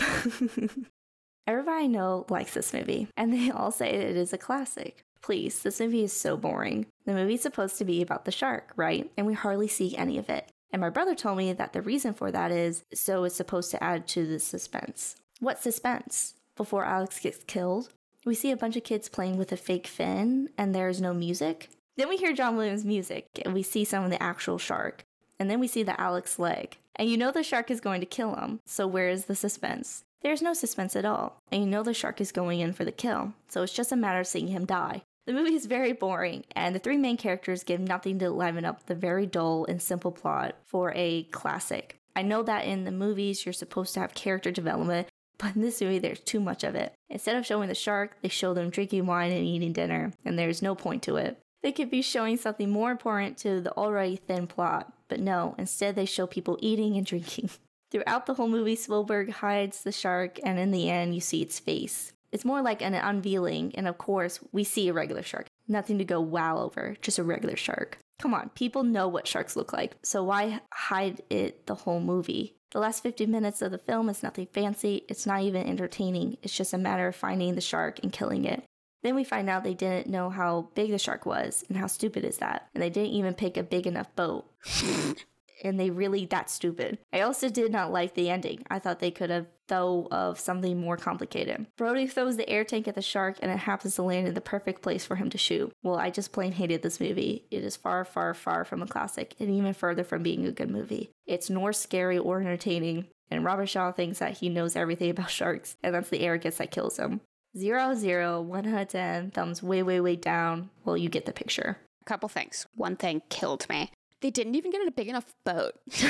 [1.46, 5.04] Everybody I know likes this movie, and they all say it is a classic.
[5.26, 6.86] Please, this movie is so boring.
[7.04, 9.10] The movie's supposed to be about the shark, right?
[9.16, 10.52] And we hardly see any of it.
[10.70, 13.82] And my brother told me that the reason for that is so it's supposed to
[13.82, 15.16] add to the suspense.
[15.40, 16.34] What suspense?
[16.54, 17.88] Before Alex gets killed?
[18.24, 21.70] We see a bunch of kids playing with a fake fin, and there's no music.
[21.96, 25.02] Then we hear John Williams' music, and we see some of the actual shark.
[25.40, 26.76] And then we see the Alex leg.
[26.94, 30.04] And you know the shark is going to kill him, so where is the suspense?
[30.22, 32.92] There's no suspense at all, and you know the shark is going in for the
[32.92, 35.02] kill, so it's just a matter of seeing him die.
[35.26, 38.86] The movie is very boring, and the three main characters give nothing to liven up
[38.86, 41.98] the very dull and simple plot for a classic.
[42.14, 45.08] I know that in the movies you're supposed to have character development,
[45.38, 46.94] but in this movie, there's too much of it.
[47.10, 50.62] Instead of showing the shark, they show them drinking wine and eating dinner, and there's
[50.62, 51.38] no point to it.
[51.60, 55.96] They could be showing something more important to the already thin plot, but no, instead
[55.96, 57.50] they show people eating and drinking.
[57.90, 61.58] Throughout the whole movie, Spielberg hides the shark, and in the end, you see its
[61.58, 62.12] face.
[62.32, 65.46] It's more like an unveiling, and of course, we see a regular shark.
[65.68, 67.98] Nothing to go wow over, just a regular shark.
[68.18, 72.56] Come on, people know what sharks look like, so why hide it the whole movie?
[72.70, 76.56] The last 50 minutes of the film is nothing fancy, it's not even entertaining, it's
[76.56, 78.64] just a matter of finding the shark and killing it.
[79.02, 82.24] Then we find out they didn't know how big the shark was, and how stupid
[82.24, 82.68] is that?
[82.74, 84.46] And they didn't even pick a big enough boat.
[85.62, 86.98] and they really that stupid.
[87.12, 88.62] I also did not like the ending.
[88.68, 91.66] I thought they could have thought of something more complicated.
[91.76, 94.40] Brody throws the air tank at the shark and it happens to land in the
[94.40, 95.72] perfect place for him to shoot.
[95.82, 97.44] Well, I just plain hated this movie.
[97.50, 100.70] It is far, far, far from a classic and even further from being a good
[100.70, 101.10] movie.
[101.26, 105.76] It's nor scary or entertaining, and Robert Shaw thinks that he knows everything about sharks,
[105.82, 107.20] and that's the arrogance that kills him.
[107.56, 110.70] Zero, zero, one out of ten, thumbs way, way, way down.
[110.84, 111.78] Well, you get the picture.
[112.02, 112.66] A couple things.
[112.74, 113.90] One thing killed me.
[114.22, 115.74] They didn't even get in a big enough boat.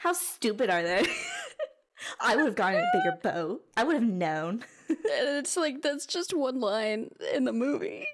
[0.00, 1.06] How stupid are they?
[2.20, 3.62] I would have gotten a bigger boat.
[3.76, 4.64] I would have known.
[4.88, 8.06] it's like that's just one line in the movie.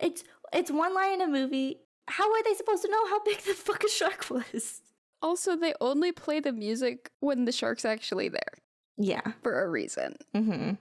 [0.00, 1.80] It's it's one line in a movie.
[2.08, 4.80] How are they supposed to know how big the fucking shark was?
[5.20, 8.52] Also, they only play the music when the shark's actually there.
[8.96, 9.32] Yeah.
[9.42, 10.16] For a reason.
[10.34, 10.72] Mm-hmm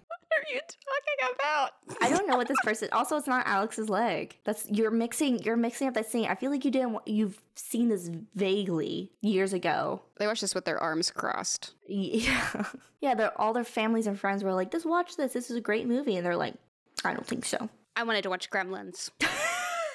[0.49, 1.71] are you talking about?
[2.01, 2.89] I don't know what this person.
[2.91, 4.37] Also, it's not Alex's leg.
[4.43, 5.41] That's you're mixing.
[5.43, 6.27] You're mixing up that scene.
[6.27, 6.97] I feel like you didn't.
[7.05, 10.01] You've seen this vaguely years ago.
[10.17, 11.73] They watched this with their arms crossed.
[11.87, 12.65] Yeah,
[13.01, 13.15] yeah.
[13.15, 15.33] They're all their families and friends were like, "Just watch this.
[15.33, 16.55] This is a great movie," and they're like,
[17.03, 19.11] "I don't think so." I wanted to watch Gremlins.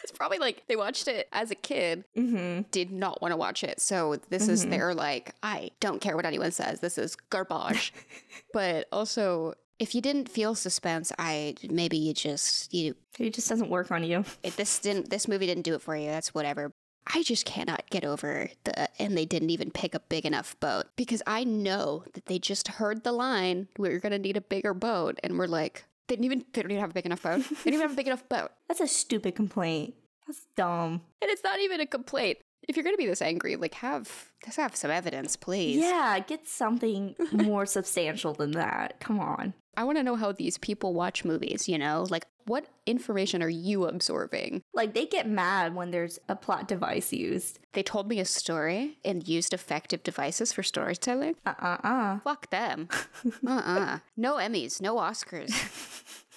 [0.08, 2.62] it's probably like they watched it as a kid, mm-hmm.
[2.70, 3.80] did not want to watch it.
[3.80, 4.52] So this mm-hmm.
[4.52, 6.80] is their like, I don't care what anyone says.
[6.80, 7.92] This is garbage.
[8.52, 13.70] but also, if you didn't feel suspense, I maybe you just you it just doesn't
[13.70, 14.24] work on you.
[14.42, 16.06] It, this didn't this movie didn't do it for you.
[16.06, 16.72] That's whatever.
[17.12, 20.86] I just cannot get over the and they didn't even pick a big enough boat
[20.96, 25.18] because I know that they just heard the line we're gonna need a bigger boat
[25.22, 27.38] and we're like they didn't even they don't even have a big enough boat.
[27.48, 28.50] They didn't even have a big enough boat.
[28.68, 29.94] That's a stupid complaint.
[30.26, 31.02] That's dumb.
[31.22, 32.38] And it's not even a complaint.
[32.68, 35.76] If you're gonna be this angry, like have just have some evidence, please.
[35.76, 39.00] Yeah, get something more substantial than that.
[39.00, 39.54] Come on.
[39.78, 42.04] I want to know how these people watch movies, you know?
[42.10, 44.64] Like, what information are you absorbing?
[44.74, 47.60] Like, they get mad when there's a plot device used.
[47.74, 51.36] They told me a story and used effective devices for storytelling.
[51.46, 52.18] Uh uh uh.
[52.24, 52.88] Fuck them.
[53.46, 53.98] uh uh.
[54.16, 55.54] No Emmys, no Oscars.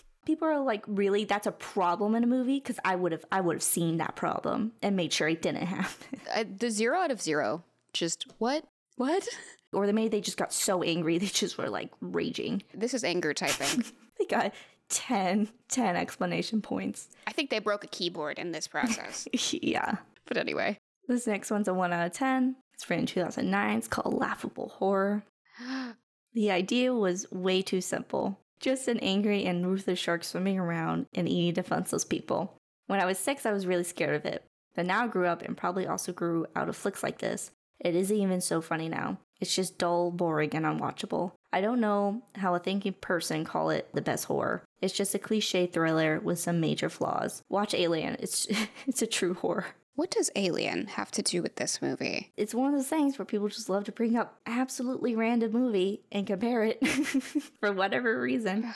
[0.27, 1.25] People are like, really?
[1.25, 2.59] That's a problem in a movie?
[2.59, 5.65] Because I would have, I would have seen that problem and made sure it didn't
[5.65, 6.21] happen.
[6.31, 7.63] Uh, the zero out of zero.
[7.91, 8.65] Just what?
[8.97, 9.27] What?
[9.73, 12.63] Or they maybe they just got so angry they just were like raging.
[12.73, 13.85] This is anger typing.
[14.19, 14.53] They got
[14.89, 17.09] 10, 10 explanation points.
[17.25, 19.27] I think they broke a keyboard in this process.
[19.33, 19.95] yeah.
[20.27, 20.77] but anyway.
[21.07, 22.55] This next one's a 1 out of 10.
[22.75, 23.77] It's written in 2009.
[23.79, 25.23] It's called Laughable Horror.
[26.33, 28.39] The idea was way too simple.
[28.61, 32.53] Just an angry and ruthless shark swimming around and eating defenseless people.
[32.87, 34.45] When I was six, I was really scared of it.
[34.73, 37.51] But now I grew up and probably also grew out of flicks like this.
[37.79, 39.17] It isn't even so funny now.
[39.41, 41.33] It's just dull, boring, and unwatchable.
[41.51, 44.63] I don't know how a thinking person call it the best horror.
[44.81, 47.43] It's just a cliche thriller with some major flaws.
[47.49, 48.15] Watch Alien.
[48.19, 48.47] It's
[48.87, 49.65] it's a true horror.
[49.95, 52.31] What does Alien have to do with this movie?
[52.37, 56.03] It's one of those things where people just love to bring up absolutely random movie
[56.11, 56.87] and compare it
[57.59, 58.73] for whatever reason.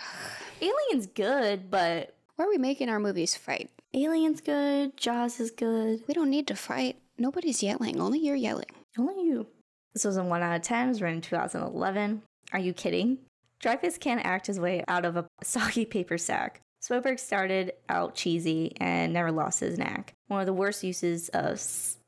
[0.62, 3.70] Alien's good, but Why are we making our movies fight?
[3.94, 6.04] Alien's good, Jaws is good.
[6.08, 6.98] We don't need to fight.
[7.18, 8.02] Nobody's yelling.
[8.02, 8.66] Only you're yelling.
[8.98, 9.48] Only you.
[9.96, 10.86] This was a 1 out of 10.
[10.86, 12.22] It was written in 2011.
[12.52, 13.20] Are you kidding?
[13.64, 16.60] Dreyfuss can't act his way out of a soggy paper sack.
[16.82, 20.14] Spielberg started out cheesy and never lost his knack.
[20.28, 21.62] One of the worst uses of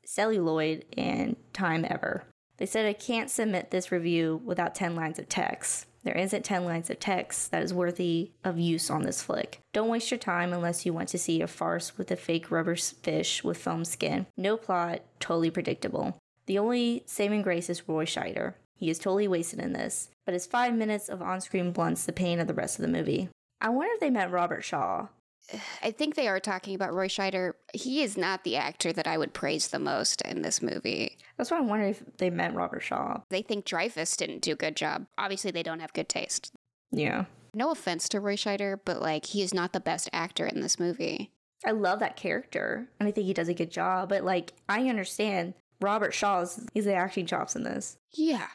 [0.04, 2.24] celluloid in time ever.
[2.58, 5.86] They said I can't submit this review without 10 lines of text.
[6.04, 9.60] There isn't 10 lines of text that is worthy of use on this flick.
[9.72, 12.76] Don't waste your time unless you want to see a farce with a fake rubber
[12.76, 14.26] fish with foam skin.
[14.36, 16.18] No plot, totally predictable.
[16.48, 18.54] The only saving grace is Roy Scheider.
[18.74, 22.12] He is totally wasted in this, but his five minutes of on screen blunts the
[22.12, 23.28] pain of the rest of the movie.
[23.60, 25.08] I wonder if they meant Robert Shaw.
[25.82, 27.52] I think they are talking about Roy Scheider.
[27.74, 31.18] He is not the actor that I would praise the most in this movie.
[31.36, 33.20] That's why I'm wondering if they meant Robert Shaw.
[33.28, 35.04] They think Dreyfuss didn't do a good job.
[35.18, 36.54] Obviously, they don't have good taste.
[36.90, 37.26] Yeah.
[37.52, 40.80] No offense to Roy Scheider, but like he is not the best actor in this
[40.80, 41.30] movie.
[41.66, 44.88] I love that character, and I think he does a good job, but like, I
[44.88, 47.98] understand Robert Shaw's, he's the acting chops in this.
[48.12, 48.46] Yeah.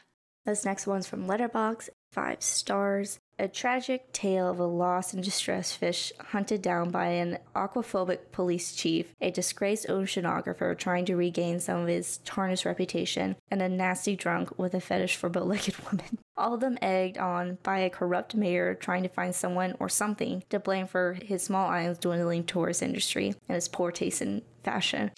[0.46, 3.20] This next one's from Letterboxd, five stars.
[3.40, 8.76] A tragic tale of a lost and distressed fish hunted down by an aquaphobic police
[8.76, 14.16] chief, a disgraced oceanographer trying to regain some of his tarnished reputation, and a nasty
[14.16, 16.20] drunk with a fetish for bow legged women.
[16.36, 20.44] All of them egged on by a corrupt mayor trying to find someone or something
[20.50, 25.12] to blame for his small island's dwindling tourist industry and his poor taste in fashion.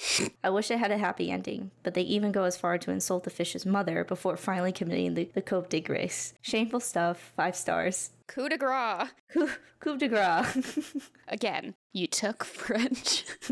[0.43, 3.23] I wish it had a happy ending, but they even go as far to insult
[3.23, 6.33] the fish's mother before finally committing the, the coup de grace.
[6.41, 8.11] Shameful stuff, five stars.
[8.27, 9.09] Coup de grace.
[9.31, 9.49] Coup,
[9.79, 10.95] coup de grace.
[11.27, 13.23] Again, you took French.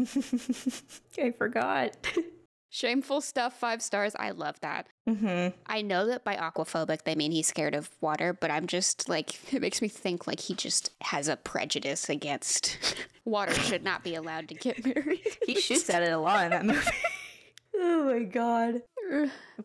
[1.17, 1.95] I forgot.
[2.73, 4.15] Shameful stuff, five stars.
[4.17, 4.87] I love that.
[5.07, 5.55] Mm-hmm.
[5.67, 9.35] I know that by aquaphobic they mean he's scared of water, but I'm just like,
[9.53, 12.79] it makes me think like he just has a prejudice against
[13.25, 15.21] water should not be allowed to get married.
[15.45, 16.89] He shoots at it a lot in that movie.
[17.75, 18.81] oh my god.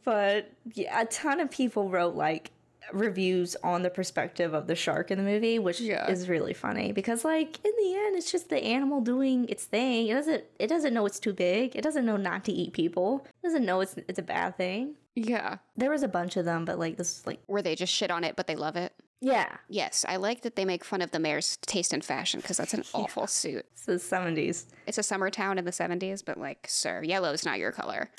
[0.04, 2.50] But yeah, a ton of people wrote like
[2.92, 6.10] reviews on the perspective of the shark in the movie, which Yeah.
[6.10, 10.08] is really funny because like in the end it's just the animal doing its thing.
[10.08, 11.76] It doesn't it doesn't know it's too big.
[11.76, 13.26] It doesn't know not to eat people.
[13.42, 14.94] It doesn't know it's it's a bad thing.
[15.14, 15.56] Yeah.
[15.76, 18.10] There was a bunch of them, but like this is like Where they just shit
[18.10, 18.92] on it, but they love it.
[19.20, 22.56] yeah, Yes, I like that they make fun of the mayor's taste in fashion because
[22.56, 23.66] that's an awful suit.
[23.72, 24.66] it's the seventies.
[24.86, 28.10] It's a summer town in the 70s, but like, sir, yellow is not your color.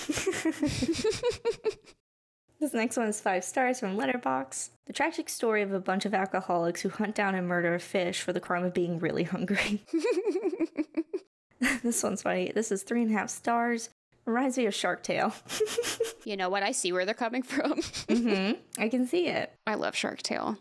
[2.60, 4.68] This next one is five stars from Letterboxd.
[4.86, 8.20] The tragic story of a bunch of alcoholics who hunt down and murder a fish
[8.20, 9.82] for the crime of being really hungry.
[11.82, 12.52] this one's funny.
[12.54, 13.88] This is three and a half stars.
[14.26, 15.32] Reminds me of Shark Tale.
[16.26, 16.62] You know what?
[16.62, 17.80] I see where they're coming from.
[17.80, 18.60] mm-hmm.
[18.78, 19.52] I can see it.
[19.66, 20.58] I love Shark Tale.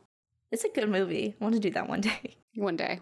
[0.53, 1.35] It's a good movie.
[1.39, 2.37] I want to do that one day.
[2.55, 3.01] One day.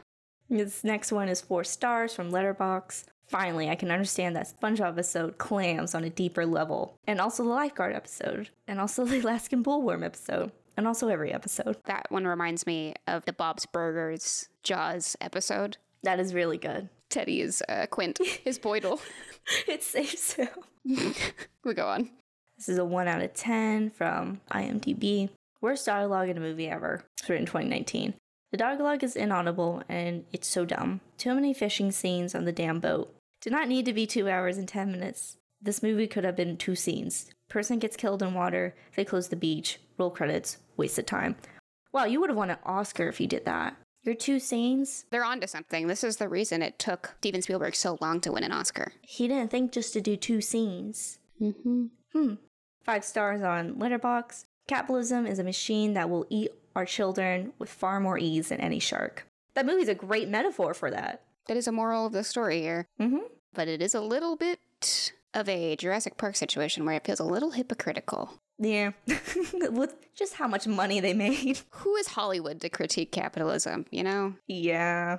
[0.49, 3.05] This next one is four stars from Letterboxd.
[3.27, 7.49] Finally, I can understand that SpongeBob episode clams on a deeper level, and also the
[7.49, 11.77] lifeguard episode, and also the Alaskan bullworm episode, and also every episode.
[11.85, 15.77] That one reminds me of the Bob's Burgers Jaws episode.
[16.03, 16.89] That is really good.
[17.09, 18.99] Teddy is uh, Quint, his Boydle.
[19.67, 20.49] it saves him.
[21.63, 22.09] we go on.
[22.57, 25.29] This is a 1 out of 10 from IMDb.
[25.61, 27.03] Worst dialogue in a movie ever.
[27.17, 28.13] It's written in 2019.
[28.51, 31.01] The dialogue is inaudible and it's so dumb.
[31.17, 33.13] Too many fishing scenes on the damn boat.
[33.41, 35.37] Did not need to be 2 hours and 10 minutes.
[35.61, 37.29] This movie could have been two scenes.
[37.49, 41.35] Person gets killed in water, they close the beach, roll credits, wasted time.
[41.91, 43.75] Wow, you would have won an Oscar if you did that.
[44.03, 45.87] Your two scenes, They're onto something.
[45.87, 48.93] This is the reason it took Steven Spielberg so long to win an Oscar.
[49.01, 51.19] he didn't think just to do two scenes.
[51.41, 51.85] Mm-hmm.
[52.13, 52.33] Hmm.
[52.83, 54.45] Five stars on Letterboxd.
[54.67, 58.79] Capitalism is a machine that will eat our children with far more ease than any
[58.79, 59.25] shark.
[59.55, 61.23] That movie's a great metaphor for that.
[61.47, 62.87] That is a moral of the story here.
[62.99, 63.25] Mm-hmm.
[63.53, 67.25] But it is a little bit of a Jurassic Park situation where it feels a
[67.25, 68.33] little hypocritical.
[68.59, 68.91] Yeah.
[69.69, 71.59] with just how much money they made.
[71.69, 74.33] Who is Hollywood to critique capitalism, you know?
[74.47, 75.17] Yeah.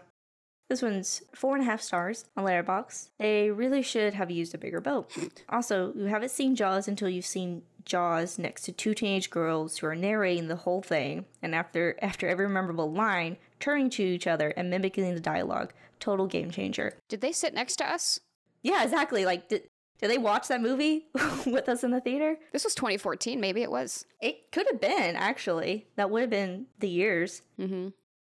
[0.68, 3.08] This one's four and a half stars on Letterboxd.
[3.18, 5.10] They really should have used a bigger boat.
[5.48, 9.86] Also, you haven't seen Jaws until you've seen Jaws next to two teenage girls who
[9.86, 14.50] are narrating the whole thing, and after after every memorable line, turning to each other
[14.50, 15.72] and mimicking the dialogue.
[16.00, 16.94] Total game changer.
[17.08, 18.20] Did they sit next to us?
[18.62, 19.24] Yeah, exactly.
[19.24, 19.62] Like, did,
[20.00, 21.06] did they watch that movie
[21.46, 22.36] with us in the theater?
[22.52, 24.04] This was 2014, maybe it was.
[24.20, 25.86] It could have been, actually.
[25.96, 27.42] That would have been the years.
[27.58, 27.88] Mm-hmm.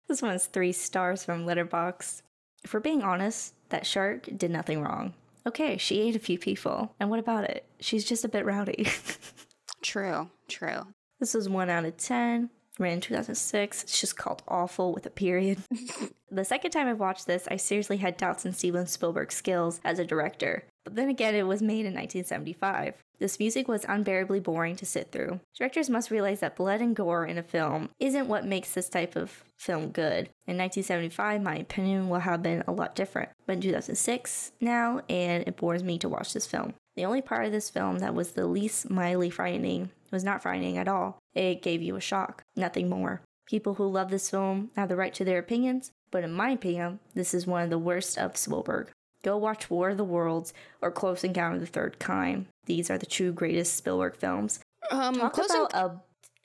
[0.08, 2.22] This one's three stars from Letterboxd.
[2.64, 5.14] If we're being honest, that shark did nothing wrong.
[5.46, 6.94] Okay, she ate a few people.
[6.98, 7.64] And what about it?
[7.80, 8.88] She's just a bit rowdy.
[9.82, 10.80] True, true.
[11.20, 12.50] this was 1 out of 10.
[12.78, 13.82] Ran in 2006.
[13.84, 15.58] It's just called Awful with a period.
[16.30, 19.98] the second time I watched this, I seriously had doubts in Steven Spielberg's skills as
[19.98, 20.64] a director.
[20.84, 22.94] But then again, it was made in 1975.
[23.18, 25.40] This music was unbearably boring to sit through.
[25.56, 29.16] Directors must realize that blood and gore in a film isn't what makes this type
[29.16, 30.28] of film good.
[30.46, 33.30] In 1975, my opinion will have been a lot different.
[33.46, 36.74] But in 2006 now, and it bores me to watch this film.
[36.94, 40.76] The only part of this film that was the least mildly frightening was not frightening
[40.78, 41.18] at all.
[41.34, 43.22] It gave you a shock, nothing more.
[43.46, 46.98] People who love this film have the right to their opinions, but in my opinion,
[47.14, 48.90] this is one of the worst of Spielberg.
[49.22, 50.52] Go watch War of the Worlds
[50.82, 52.46] or Close Encounter of the Third Kind.
[52.66, 54.60] These are the two greatest Spielberg films.
[54.90, 56.00] Um, Talk Close, about a.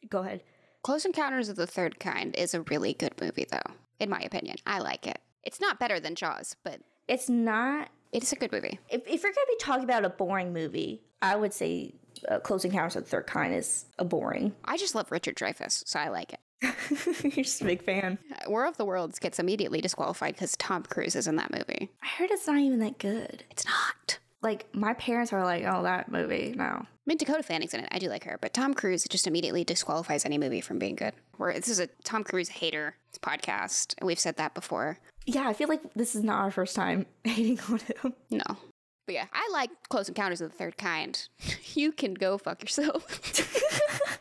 [0.10, 0.42] Go ahead.
[0.84, 4.56] Close Encounters of the Third Kind is a really good movie, though, in my opinion.
[4.66, 5.20] I like it.
[5.44, 7.90] It's not better than Jaws, but It's not.
[8.12, 8.80] it's a good movie.
[8.90, 11.94] If, if you're going to be talking about a boring movie, I would say
[12.28, 14.54] uh, Close Encounters of the Third Kind is a boring.
[14.66, 16.40] I just love Richard Dreyfuss, so I like it.
[17.24, 18.18] you're just a big fan.
[18.32, 21.90] Uh, War of the Worlds gets immediately disqualified because Tom Cruise is in that movie.
[22.04, 23.44] I heard it's not even that good.
[23.50, 24.20] It's not.
[24.44, 26.64] Like, my parents are like, oh, that movie, no.
[26.64, 27.90] I mean, Dakota Fanning's in it.
[27.92, 31.14] I do like her, but Tom Cruise just immediately disqualifies any movie from being good.
[31.38, 34.98] Where this is a Tom Cruise hater podcast, and we've said that before.
[35.26, 38.14] Yeah, I feel like this is not our first time hating on him.
[38.30, 38.58] No.
[39.06, 41.28] But yeah, I like Close Encounters of the Third Kind.
[41.74, 43.06] You can go fuck yourself.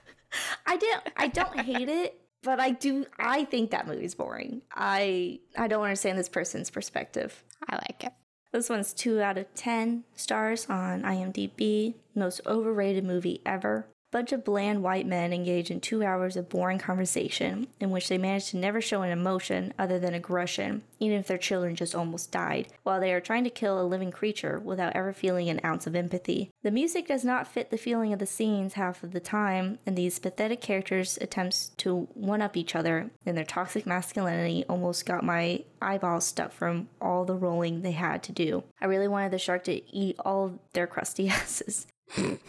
[0.66, 4.62] I don't I don't hate it, but I do I think that movie's boring.
[4.72, 7.42] I I don't understand this person's perspective.
[7.68, 8.12] I like it.
[8.52, 11.94] This one's 2 out of 10 stars on IMDb.
[12.14, 13.86] Most overrated movie ever.
[14.12, 18.18] Bunch of bland white men engage in two hours of boring conversation in which they
[18.18, 22.32] manage to never show an emotion other than aggression, even if their children just almost
[22.32, 25.86] died, while they are trying to kill a living creature without ever feeling an ounce
[25.86, 26.50] of empathy.
[26.62, 29.96] The music does not fit the feeling of the scenes half of the time, and
[29.96, 35.22] these pathetic characters' attempts to one up each other in their toxic masculinity almost got
[35.22, 38.64] my eyeballs stuck from all the rolling they had to do.
[38.80, 41.86] I really wanted the shark to eat all their crusty asses.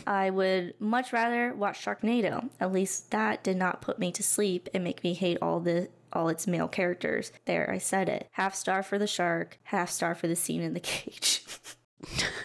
[0.07, 2.49] I would much rather watch Sharknado.
[2.59, 5.89] At least that did not put me to sleep and make me hate all the
[6.13, 7.31] all its male characters.
[7.45, 8.27] There, I said it.
[8.31, 11.43] Half star for the shark, half star for the scene in the cage.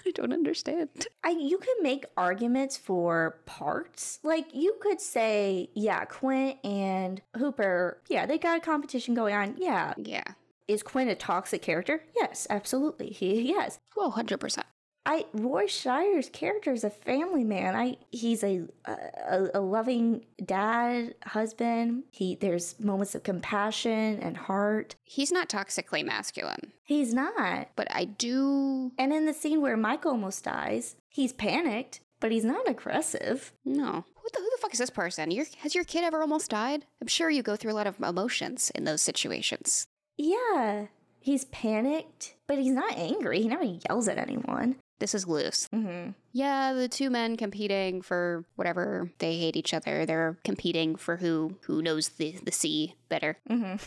[0.05, 0.89] I don't understand.
[1.25, 4.19] I you can make arguments for parts.
[4.23, 9.55] Like you could say, yeah, Quint and Hooper, yeah, they got a competition going on.
[9.59, 9.95] Yeah.
[9.97, 10.25] Yeah.
[10.69, 12.03] Is Quint a toxic character?
[12.15, 13.11] Yes, absolutely.
[13.11, 13.79] He yes.
[13.97, 14.63] Well, 100%.
[15.07, 17.77] I Roy Scheider's character is a family man.
[17.77, 22.03] I he's a, a a loving dad, husband.
[22.11, 24.97] He there's moments of compassion and heart.
[25.05, 27.69] He's not toxically masculine, He's not.
[27.77, 28.93] but I do.
[28.99, 33.53] And in the scene where Mike almost dies, he's panicked, but he's not aggressive.
[33.65, 34.05] No.
[34.17, 35.31] Who the, who the fuck is this person?
[35.31, 36.85] Your, has your kid ever almost died?
[37.01, 39.87] I'm sure you go through a lot of emotions in those situations.
[40.17, 40.87] Yeah,
[41.21, 43.43] he's panicked, but he's not angry.
[43.43, 44.77] He never yells at anyone.
[44.99, 45.69] This is loose.
[45.75, 46.13] Mm-hmm.
[46.33, 50.07] Yeah, the two men competing for whatever they hate each other.
[50.07, 53.39] They're competing for who who knows the the sea better.
[53.49, 53.77] Mm-hmm.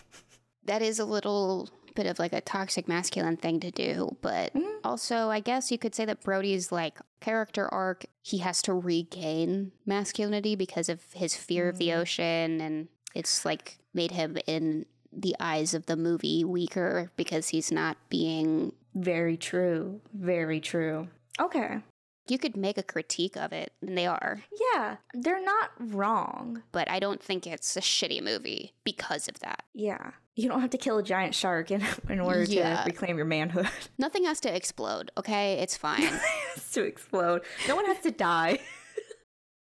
[0.65, 4.53] That is a little bit of like a toxic masculine thing to do, but
[4.83, 9.71] also I guess you could say that Brody's like character arc, he has to regain
[9.87, 15.35] masculinity because of his fear of the ocean and it's like made him in the
[15.39, 20.01] eyes of the movie weaker because he's not being Very true.
[20.13, 21.07] Very true.
[21.39, 21.79] Okay.
[22.27, 24.41] you could make a critique of it and they are
[24.73, 26.61] Yeah, they're not wrong.
[26.71, 30.11] but i don't think it's a shitty movie because of that Yeah.
[30.35, 32.83] You don't have to kill a giant shark in, in order Yeah.
[32.83, 33.67] to reclaim your manhood.
[33.97, 36.01] nothing has to explode okay it's fine
[36.55, 37.41] has to explode.
[37.67, 38.59] No one has to die.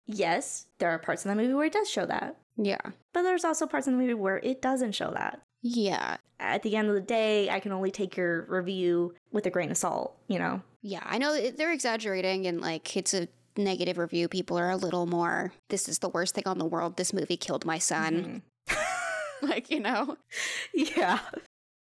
[0.07, 2.37] yes, there are parts in the movie where it does show that.
[2.57, 2.81] yeah
[3.13, 5.41] But there's also parts in the movie where it doesn't show that.
[5.67, 9.51] Yeah At the end of the day, I can only take your review with a
[9.51, 10.63] grain of salt, you know?
[10.87, 15.07] yeah i know they're exaggerating and like it's a negative review people are a little
[15.07, 19.47] more this is the worst thing on the world this movie killed my son mm-hmm.
[19.49, 20.19] like you know
[20.75, 21.21] Yeah.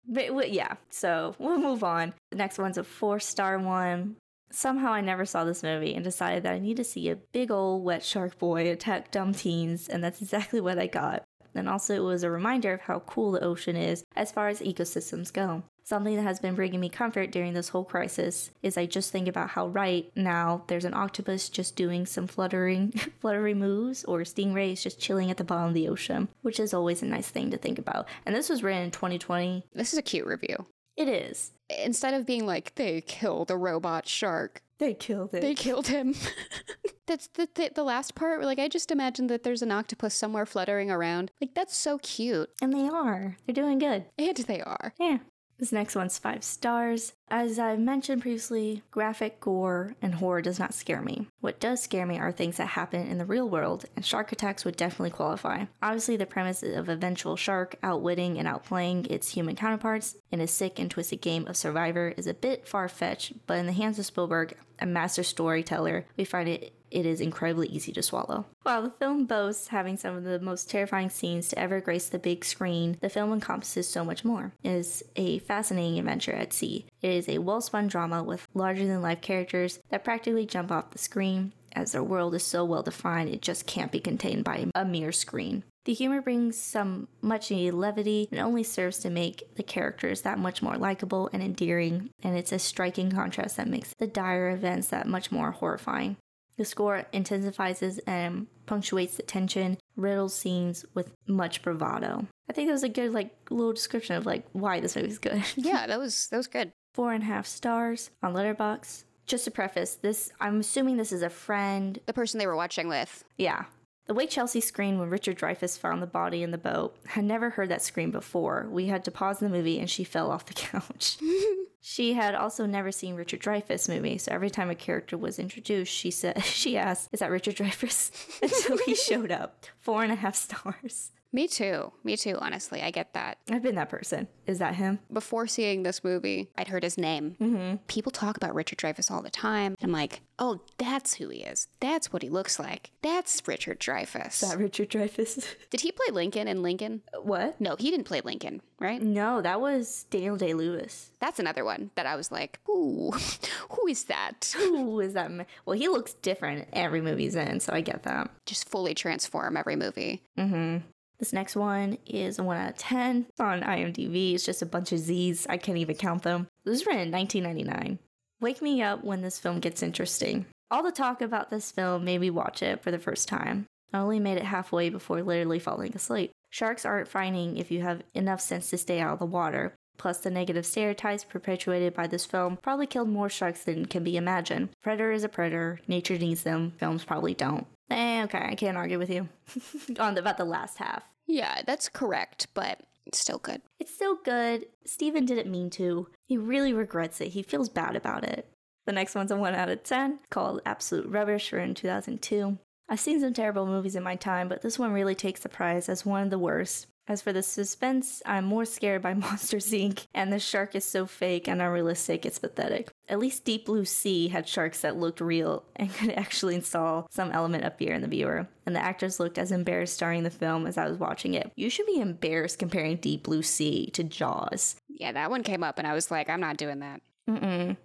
[0.06, 2.14] But yeah, so we'll move on.
[2.30, 4.16] The next one's a four star one.
[4.50, 7.50] Somehow I never saw this movie and decided that I need to see a big
[7.50, 11.24] old wet shark boy attack dumb teens, and that's exactly what I got.
[11.54, 14.60] And also, it was a reminder of how cool the ocean is as far as
[14.60, 15.62] ecosystems go.
[15.84, 19.26] Something that has been bringing me comfort during this whole crisis is I just think
[19.26, 24.82] about how right now there's an octopus just doing some fluttering, fluttery moves, or stingrays
[24.82, 27.56] just chilling at the bottom of the ocean, which is always a nice thing to
[27.56, 28.06] think about.
[28.26, 29.64] And this was written in 2020.
[29.72, 30.66] this is a cute review
[30.98, 31.52] It is.
[31.82, 35.40] instead of being like they killed a robot shark They killed it.
[35.40, 36.14] They killed him.
[37.06, 38.42] that's the, the the last part.
[38.42, 41.32] Like I just imagine that there's an octopus somewhere fluttering around.
[41.40, 43.36] Like that's so cute, and they are.
[43.46, 44.04] They're doing good.
[44.16, 44.94] and they are.
[44.98, 45.18] Yeah.
[45.58, 47.14] This next one's five stars.
[47.30, 51.26] As I've mentioned previously, graphic gore and horror does not scare me.
[51.40, 54.64] What does scare me are things that happen in the real world, and shark attacks
[54.64, 55.64] would definitely qualify.
[55.82, 60.78] Obviously, the premise of eventual shark outwitting and outplaying its human counterparts in a sick
[60.78, 64.06] and twisted game of Survivor is a bit far fetched, but in the hands of
[64.06, 68.46] Spielberg, a master storyteller, we find it it is incredibly easy to swallow.
[68.62, 72.18] While the film boasts having some of the most terrifying scenes to ever grace the
[72.18, 74.52] big screen, the film encompasses so much more.
[74.62, 76.86] It is a fascinating adventure at sea.
[77.02, 80.90] It is a well spun drama with larger than life characters that practically jump off
[80.90, 84.66] the screen, as their world is so well defined it just can't be contained by
[84.74, 85.64] a mere screen.
[85.84, 90.38] The humor brings some much needed levity and only serves to make the characters that
[90.38, 94.88] much more likable and endearing, and it's a striking contrast that makes the dire events
[94.88, 96.18] that much more horrifying.
[96.58, 102.26] The score intensifies and punctuates the tension, riddles scenes with much bravado.
[102.50, 105.42] I think that was a good like little description of like why this movie's good.
[105.56, 106.72] Yeah, that was that was good.
[106.94, 109.04] Four and a half stars on Letterboxd.
[109.26, 111.98] Just to preface, this I'm assuming this is a friend.
[112.06, 113.24] The person they were watching with.
[113.36, 113.64] Yeah.
[114.06, 117.50] The way Chelsea screamed when Richard Dreyfuss found the body in the boat, had never
[117.50, 118.66] heard that scream before.
[118.70, 121.18] We had to pause the movie and she fell off the couch.
[121.80, 125.92] She had also never seen Richard Dreyfuss movie, so every time a character was introduced,
[125.92, 128.10] she said she asked, "Is that Richard Dreyfuss?"
[128.42, 129.66] Until he showed up.
[129.80, 131.12] Four and a half stars.
[131.32, 131.92] Me too.
[132.04, 132.38] Me too.
[132.40, 133.38] Honestly, I get that.
[133.50, 134.28] I've been that person.
[134.46, 134.98] Is that him?
[135.12, 137.36] Before seeing this movie, I'd heard his name.
[137.38, 137.76] Mm-hmm.
[137.86, 139.74] People talk about Richard Dreyfuss all the time.
[139.82, 141.68] I'm like, oh, that's who he is.
[141.80, 142.92] That's what he looks like.
[143.02, 144.40] That's Richard Dreyfuss.
[144.40, 145.46] That Richard Dreyfuss?
[145.70, 147.02] Did he play Lincoln in Lincoln?
[147.22, 147.60] what?
[147.60, 149.02] No, he didn't play Lincoln, right?
[149.02, 151.10] No, that was Daniel Day Lewis.
[151.20, 153.12] That's another one that I was like, ooh,
[153.70, 154.54] who is that?
[154.56, 155.30] Who is that?
[155.66, 158.30] Well, he looks different every movie he's in, so I get that.
[158.46, 160.22] Just fully transform every movie.
[160.38, 160.78] Mm-hmm.
[161.18, 164.34] This next one is a 1 out of 10 on IMDb.
[164.34, 165.46] It's just a bunch of Z's.
[165.48, 166.46] I can't even count them.
[166.64, 167.98] It was written in 1999.
[168.40, 170.46] Wake me up when this film gets interesting.
[170.70, 173.66] All the talk about this film made me watch it for the first time.
[173.92, 176.30] I only made it halfway before literally falling asleep.
[176.50, 179.74] Sharks aren't frightening if you have enough sense to stay out of the water.
[179.96, 184.16] Plus, the negative stereotypes perpetuated by this film probably killed more sharks than can be
[184.16, 184.68] imagined.
[184.82, 185.80] Predator is a predator.
[185.88, 186.72] Nature needs them.
[186.78, 187.66] Films probably don't.
[187.90, 189.28] Eh, okay, I can't argue with you
[189.98, 191.02] on the, about the last half.
[191.26, 193.62] Yeah, that's correct, but it's still good.
[193.80, 194.66] It's still good.
[194.84, 196.08] Steven didn't mean to.
[196.26, 197.28] He really regrets it.
[197.28, 198.46] He feels bad about it.
[198.86, 202.58] The next one's a 1 out of 10 called Absolute Rubbish for in 2002.
[202.88, 205.90] I've seen some terrible movies in my time, but this one really takes the prize
[205.90, 206.86] as one of the worst.
[207.08, 211.06] As for the suspense, I'm more scared by Monsters Inc., and the shark is so
[211.06, 212.90] fake and unrealistic, it's pathetic.
[213.08, 217.32] At least Deep Blue Sea had sharks that looked real and could actually install some
[217.32, 218.46] element of fear in the viewer.
[218.66, 221.50] And the actors looked as embarrassed starring the film as I was watching it.
[221.56, 224.76] You should be embarrassed comparing Deep Blue Sea to Jaws.
[224.88, 227.00] Yeah, that one came up and I was like, I'm not doing that.
[227.28, 227.76] Mm-mm.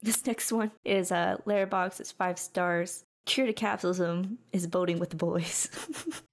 [0.00, 1.98] This next one is uh, Letterboxd.
[1.98, 3.04] It's five stars.
[3.28, 5.68] Cure to capitalism is boating with the boys.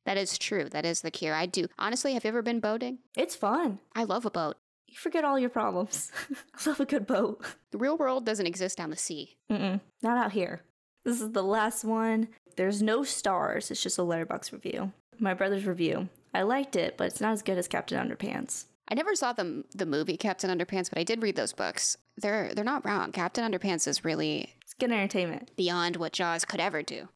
[0.05, 0.69] That is true.
[0.69, 1.33] That is the cure.
[1.33, 1.65] I do.
[1.79, 2.99] Honestly, have you ever been boating?
[3.17, 3.79] it's fun.
[3.95, 4.55] I love a boat.
[4.87, 6.11] You forget all your problems.
[6.53, 7.43] I love a good boat.
[7.71, 9.35] The real world doesn't exist down the sea.
[9.51, 10.61] Mm-mm, not out here.
[11.05, 12.27] This is the last one.
[12.55, 13.71] There's no stars.
[13.71, 14.91] It's just a Letterboxd review.
[15.19, 16.07] My brother's review.
[16.35, 18.65] I liked it, but it's not as good as Captain Underpants.
[18.89, 21.97] I never saw the the movie Captain Underpants, but I did read those books.
[22.17, 23.11] They're they're not wrong.
[23.11, 25.51] Captain Underpants is really It's good entertainment.
[25.55, 27.07] beyond what Jaws could ever do.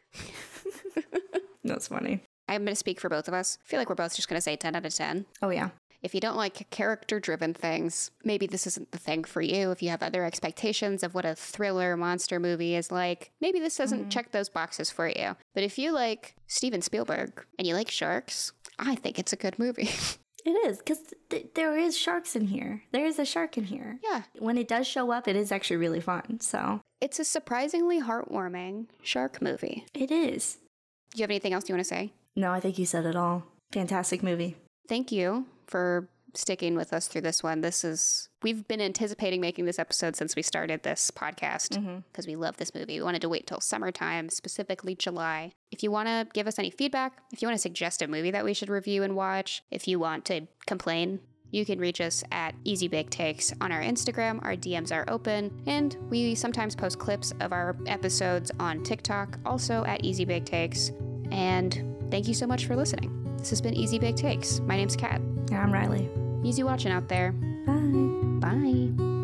[1.64, 2.22] That's funny.
[2.48, 3.60] I'm going to speak for both of us.
[3.64, 5.26] I feel like we're both just going to say 10 out of 10.
[5.42, 5.70] Oh yeah.
[6.02, 9.70] If you don't like character driven things, maybe this isn't the thing for you.
[9.72, 13.76] If you have other expectations of what a thriller monster movie is like, maybe this
[13.76, 14.10] doesn't mm-hmm.
[14.10, 15.36] check those boxes for you.
[15.54, 19.60] But if you like Steven Spielberg and you like sharks, I think it's a good
[19.60, 19.90] movie.
[20.46, 22.84] It is because th- there is sharks in here.
[22.92, 24.00] There is a shark in here.
[24.04, 24.24] yeah.
[24.38, 26.40] When it does show up, it is actually really fun.
[26.40, 29.86] So It's a surprisingly heartwarming shark movie.
[29.94, 30.58] it is.
[31.12, 32.14] Do you have anything else you want to say?
[32.36, 33.44] No, I think you said it all.
[33.74, 34.56] Fantastic movie.
[34.88, 37.62] Thank you for sticking with us through this one.
[37.62, 42.00] This is, we've been anticipating making this episode since we started this podcast mm-hmm.
[42.12, 43.00] because we love this movie.
[43.00, 45.54] We wanted to wait till summertime, specifically July.
[45.72, 48.32] If you want to give us any feedback, if you want to suggest a movie
[48.32, 51.20] that we should review and watch, if you want to complain,
[51.52, 54.40] you can reach us at Easy Bake Takes on our Instagram.
[54.44, 59.84] Our DMs are open, and we sometimes post clips of our episodes on TikTok, also
[59.86, 60.92] at Easy Bake Takes.
[61.32, 63.19] And thank you so much for listening.
[63.40, 64.60] This has been Easy Bake Takes.
[64.60, 65.22] My name's Kat.
[65.22, 66.10] And I'm Ryley.
[66.44, 67.32] Easy watching out there.
[67.32, 68.50] Bye.
[68.50, 69.19] Bye.